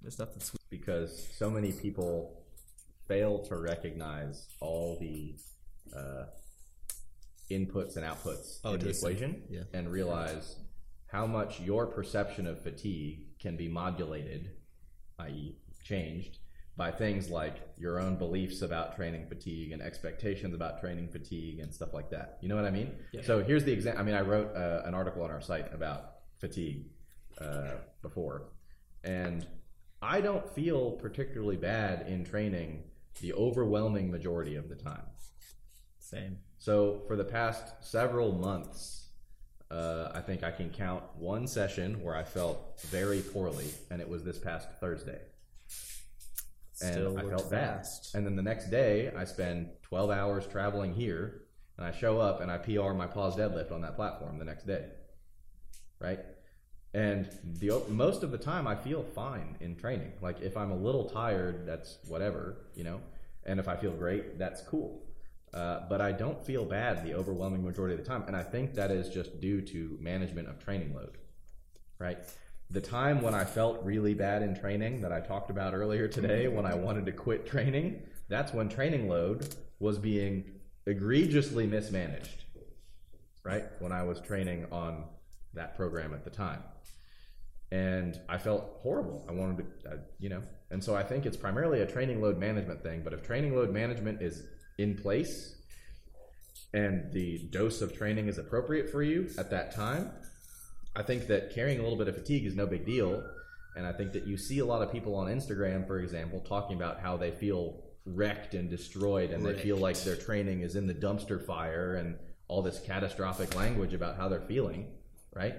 [0.01, 2.43] there's nothing sweet because so many people
[3.09, 5.35] fail to recognize all the
[5.97, 6.25] uh,
[7.51, 9.63] inputs and outputs Oh, in to the the equation yeah.
[9.73, 10.57] and realize
[11.07, 14.51] how much your perception of fatigue can be modulated,
[15.19, 16.39] i.e., changed
[16.77, 21.73] by things like your own beliefs about training fatigue and expectations about training fatigue and
[21.73, 22.39] stuff like that.
[22.41, 22.93] You know what I mean?
[23.25, 24.01] So here's the example.
[24.01, 26.87] I mean, I wrote uh, an article on our site about fatigue
[27.41, 28.49] uh, before,
[29.05, 29.47] and
[30.01, 32.85] I don't feel particularly bad in training
[33.21, 35.03] the overwhelming majority of the time.
[35.99, 39.09] same So for the past several months,
[39.71, 44.09] uh, I think I can count one session where I felt very poorly, and it
[44.09, 45.21] was this past Thursday.
[46.83, 47.87] And Still I worked felt bad.
[48.15, 51.43] And then the next day, I spend 12 hours traveling here,
[51.77, 54.67] and I show up and I PR my pause deadlift on that platform the next
[54.67, 54.87] day.
[55.99, 56.21] Right?
[56.95, 60.13] And the most of the time, I feel fine in training.
[60.21, 63.01] Like if I'm a little tired, that's whatever, you know.
[63.45, 65.03] And if I feel great, that's cool.
[65.55, 68.75] Uh, but I don't feel bad the overwhelming majority of the time, and I think
[68.75, 71.19] that is just due to management of training load.
[71.99, 72.19] Right?
[72.73, 76.49] The time when I felt really bad in training that I talked about earlier today,
[76.49, 80.45] when I wanted to quit training, that's when training load was being
[80.87, 82.45] egregiously mismanaged.
[83.45, 83.65] Right?
[83.79, 85.05] When I was training on
[85.55, 86.63] that program at the time
[87.73, 89.25] and I felt horrible.
[89.27, 92.39] I wanted to, uh, you know, and so I think it's primarily a training load
[92.39, 93.01] management thing.
[93.03, 94.45] But if training load management is
[94.77, 95.57] in place
[96.75, 100.11] and the dose of training is appropriate for you at that time,
[100.95, 103.23] I think that carrying a little bit of fatigue is no big deal.
[103.77, 106.77] And I think that you see a lot of people on Instagram, for example, talking
[106.77, 110.87] about how they feel wrecked and destroyed and they feel like their training is in
[110.87, 112.19] the dumpster fire and
[112.49, 114.89] all this catastrophic language about how they're feeling,
[115.35, 115.55] right?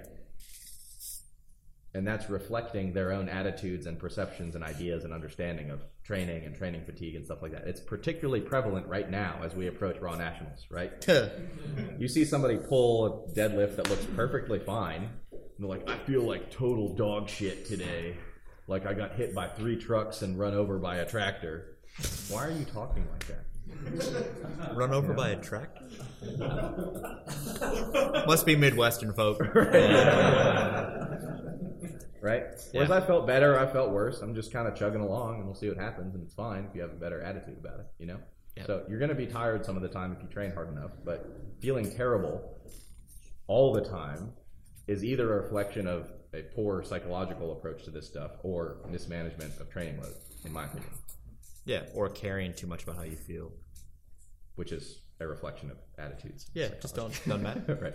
[1.94, 6.56] and that's reflecting their own attitudes and perceptions and ideas and understanding of training and
[6.56, 7.68] training fatigue and stuff like that.
[7.68, 10.92] It's particularly prevalent right now as we approach Raw Nationals, right?
[11.98, 15.08] you see somebody pull a deadlift that looks perfectly fine,
[15.58, 18.16] they're like, I feel like total dog shit today.
[18.66, 21.76] Like I got hit by three trucks and run over by a tractor.
[22.28, 23.44] Why are you talking like that?
[24.74, 25.84] Run over by a tractor?
[28.26, 29.38] Must be Midwestern folk.
[32.20, 32.44] Right?
[32.72, 32.90] Whereas Yeah.
[32.96, 34.22] I felt better, I felt worse.
[34.22, 36.74] I'm just kind of chugging along, and we'll see what happens, and it's fine if
[36.74, 37.86] you have a better attitude about it.
[37.98, 38.16] You know.
[38.56, 38.64] Yeah.
[38.64, 40.92] So you're going to be tired some of the time if you train hard enough,
[41.04, 41.26] but
[41.60, 42.58] feeling terrible
[43.46, 44.32] all the time
[44.86, 49.70] is either a reflection of a poor psychological approach to this stuff or mismanagement of
[49.70, 50.14] training load,
[50.44, 50.90] in my opinion,
[51.64, 53.52] Yeah, or caring too much about how you feel.
[54.56, 56.50] which is a reflection of attitudes.
[56.54, 57.78] Yeah, just don't don't matter.
[57.82, 57.94] right.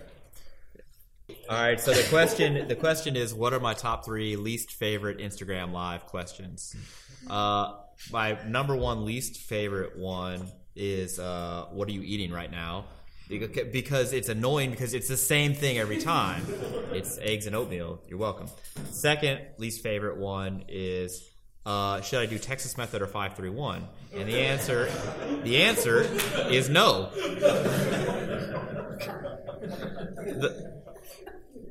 [1.48, 5.20] All right, so the question the question is, what are my top three least favorite
[5.20, 6.76] Instagram live questions?
[7.30, 7.76] Uh,
[8.12, 12.86] my number one least favorite one is, uh, what are you eating right now?
[13.30, 16.46] Beca- Because it's annoying because it's the same thing every time.
[16.92, 18.02] It's eggs and oatmeal.
[18.08, 18.48] You're welcome.
[18.90, 21.24] Second least favorite one is,
[21.68, 23.88] uh, should I do Texas method or five three one?
[24.12, 24.90] And the answer,
[25.44, 26.02] the answer
[26.50, 27.12] is no.
[30.26, 30.82] The,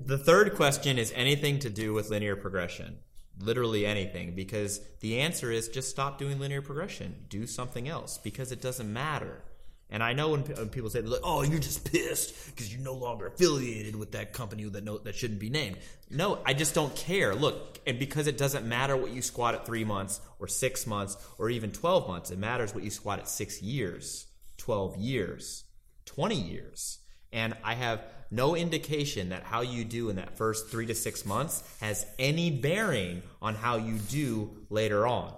[0.06, 2.98] the third question is anything to do with linear progression.
[3.40, 7.24] Literally anything, because the answer is just stop doing linear progression.
[7.28, 9.42] Do something else, because it doesn't matter.
[9.90, 12.82] And I know when, pe- when people say, like, "Oh, you're just pissed because you're
[12.82, 15.78] no longer affiliated with that company that no, that shouldn't be named."
[16.10, 17.34] No, I just don't care.
[17.34, 21.16] Look, and because it doesn't matter what you squat at three months or six months
[21.38, 24.26] or even twelve months, it matters what you squat at six years,
[24.58, 25.64] twelve years,
[26.08, 26.98] 20 years.
[27.32, 31.24] And I have no indication that how you do in that first three to six
[31.24, 35.32] months has any bearing on how you do later on,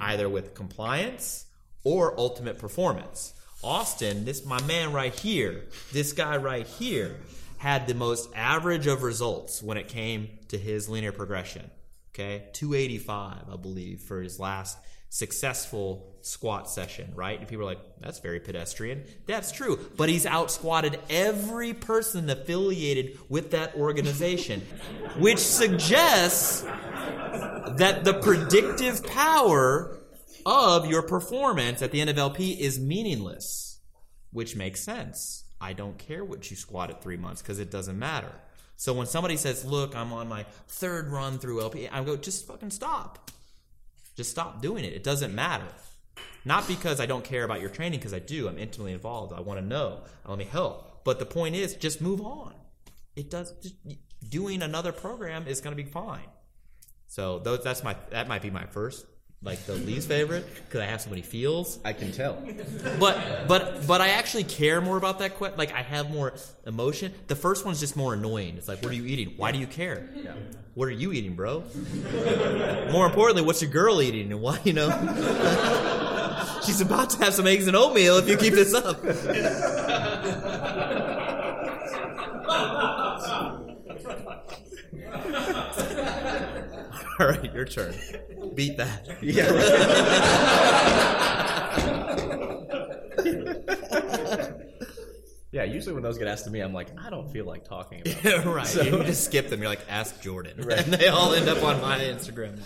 [0.00, 1.46] either with compliance
[1.84, 3.32] or ultimate performance.
[3.62, 7.16] Austin, this my man right here, this guy right here,
[7.58, 11.70] had the most average of results when it came to his linear progression.
[12.14, 14.78] Okay, 285, I believe, for his last
[15.10, 17.38] successful squat session, right?
[17.38, 19.04] And people are like, that's very pedestrian.
[19.26, 19.78] That's true.
[19.96, 24.60] But he's out squatted every person affiliated with that organization,
[25.18, 29.99] which suggests that the predictive power
[30.46, 33.80] of your performance at the end of LP is meaningless,
[34.32, 35.44] which makes sense.
[35.60, 38.32] I don't care what you squat at three months because it doesn't matter.
[38.76, 42.46] So when somebody says, "Look, I'm on my third run through LP," I go, "Just
[42.46, 43.30] fucking stop.
[44.16, 44.94] Just stop doing it.
[44.94, 45.68] It doesn't matter."
[46.44, 48.48] Not because I don't care about your training, because I do.
[48.48, 49.34] I'm intimately involved.
[49.34, 50.04] I want to know.
[50.26, 51.04] Let me help.
[51.04, 52.54] But the point is, just move on.
[53.14, 53.52] It does.
[53.60, 53.74] Just,
[54.28, 56.28] doing another program is going to be fine.
[57.08, 59.04] So those, that's my that might be my first
[59.42, 61.78] like the least favorite because I have so many feels.
[61.84, 62.36] I can tell.
[62.98, 65.38] But but but I actually care more about that.
[65.38, 66.34] Que- like I have more
[66.66, 67.14] emotion.
[67.26, 68.56] The first one's just more annoying.
[68.58, 69.34] It's like, what are you eating?
[69.38, 70.08] Why do you care?
[70.74, 71.64] What are you eating, bro?
[72.92, 74.60] more importantly, what's your girl eating and why?
[74.64, 74.90] You know,
[76.64, 79.02] she's about to have some eggs and oatmeal if you keep this up.
[87.18, 87.94] All right, your turn.
[88.54, 89.06] Beat that.
[89.22, 89.50] Yeah,
[95.52, 95.64] Yeah.
[95.64, 98.24] usually when those get asked to me, I'm like, I don't feel like talking about.
[98.24, 98.74] Yeah, right.
[98.84, 99.60] you just skip them.
[99.60, 100.60] You're like, ask Jordan.
[100.70, 102.60] And they all end up on my Instagram.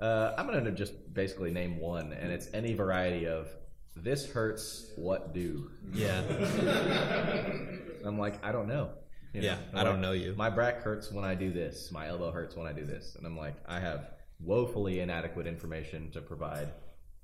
[0.00, 3.48] Uh, I'm gonna just basically name one, and it's any variety of
[3.96, 4.92] this hurts.
[4.96, 5.70] What do?
[5.92, 6.20] Yeah.
[8.04, 8.90] I'm like, I don't know.
[9.32, 10.34] You Yeah, I'm I don't like, know you.
[10.36, 11.90] My back hurts when I do this.
[11.90, 14.10] My elbow hurts when I do this, and I'm like, I have
[14.40, 16.72] woefully inadequate information to provide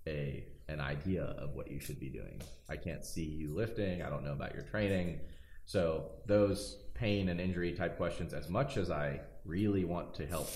[0.06, 2.40] a an idea of what you should be doing.
[2.70, 4.02] I can't see you lifting.
[4.02, 5.20] I don't know about your training.
[5.66, 10.48] So those pain and injury type questions, as much as I really want to help,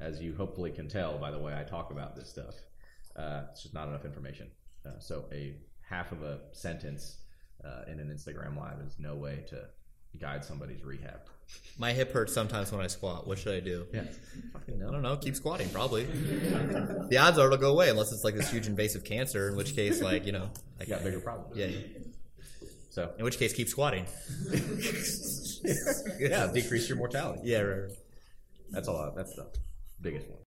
[0.00, 2.56] as you hopefully can tell by the way I talk about this stuff,
[3.16, 4.48] uh, it's just not enough information.
[4.84, 7.16] Uh, so a half of a sentence
[7.64, 9.64] uh, in an Instagram live is no way to
[10.18, 11.20] guide somebody's rehab.
[11.78, 13.26] My hip hurts sometimes when I squat.
[13.26, 13.86] What should I do?
[13.92, 14.02] Yeah.
[14.68, 15.16] I don't know.
[15.16, 16.04] Keep squatting, probably.
[16.04, 19.74] the odds are it'll go away unless it's like this huge invasive cancer, in which
[19.74, 21.56] case, like, you know, I You got bigger problems.
[21.56, 21.68] Yeah.
[22.90, 24.06] So In which case, keep squatting.
[26.18, 27.42] yeah, decrease your mortality.
[27.44, 27.80] Yeah, right.
[27.82, 27.90] right.
[28.70, 29.12] That's all.
[29.16, 29.46] That's the
[30.00, 30.38] biggest one.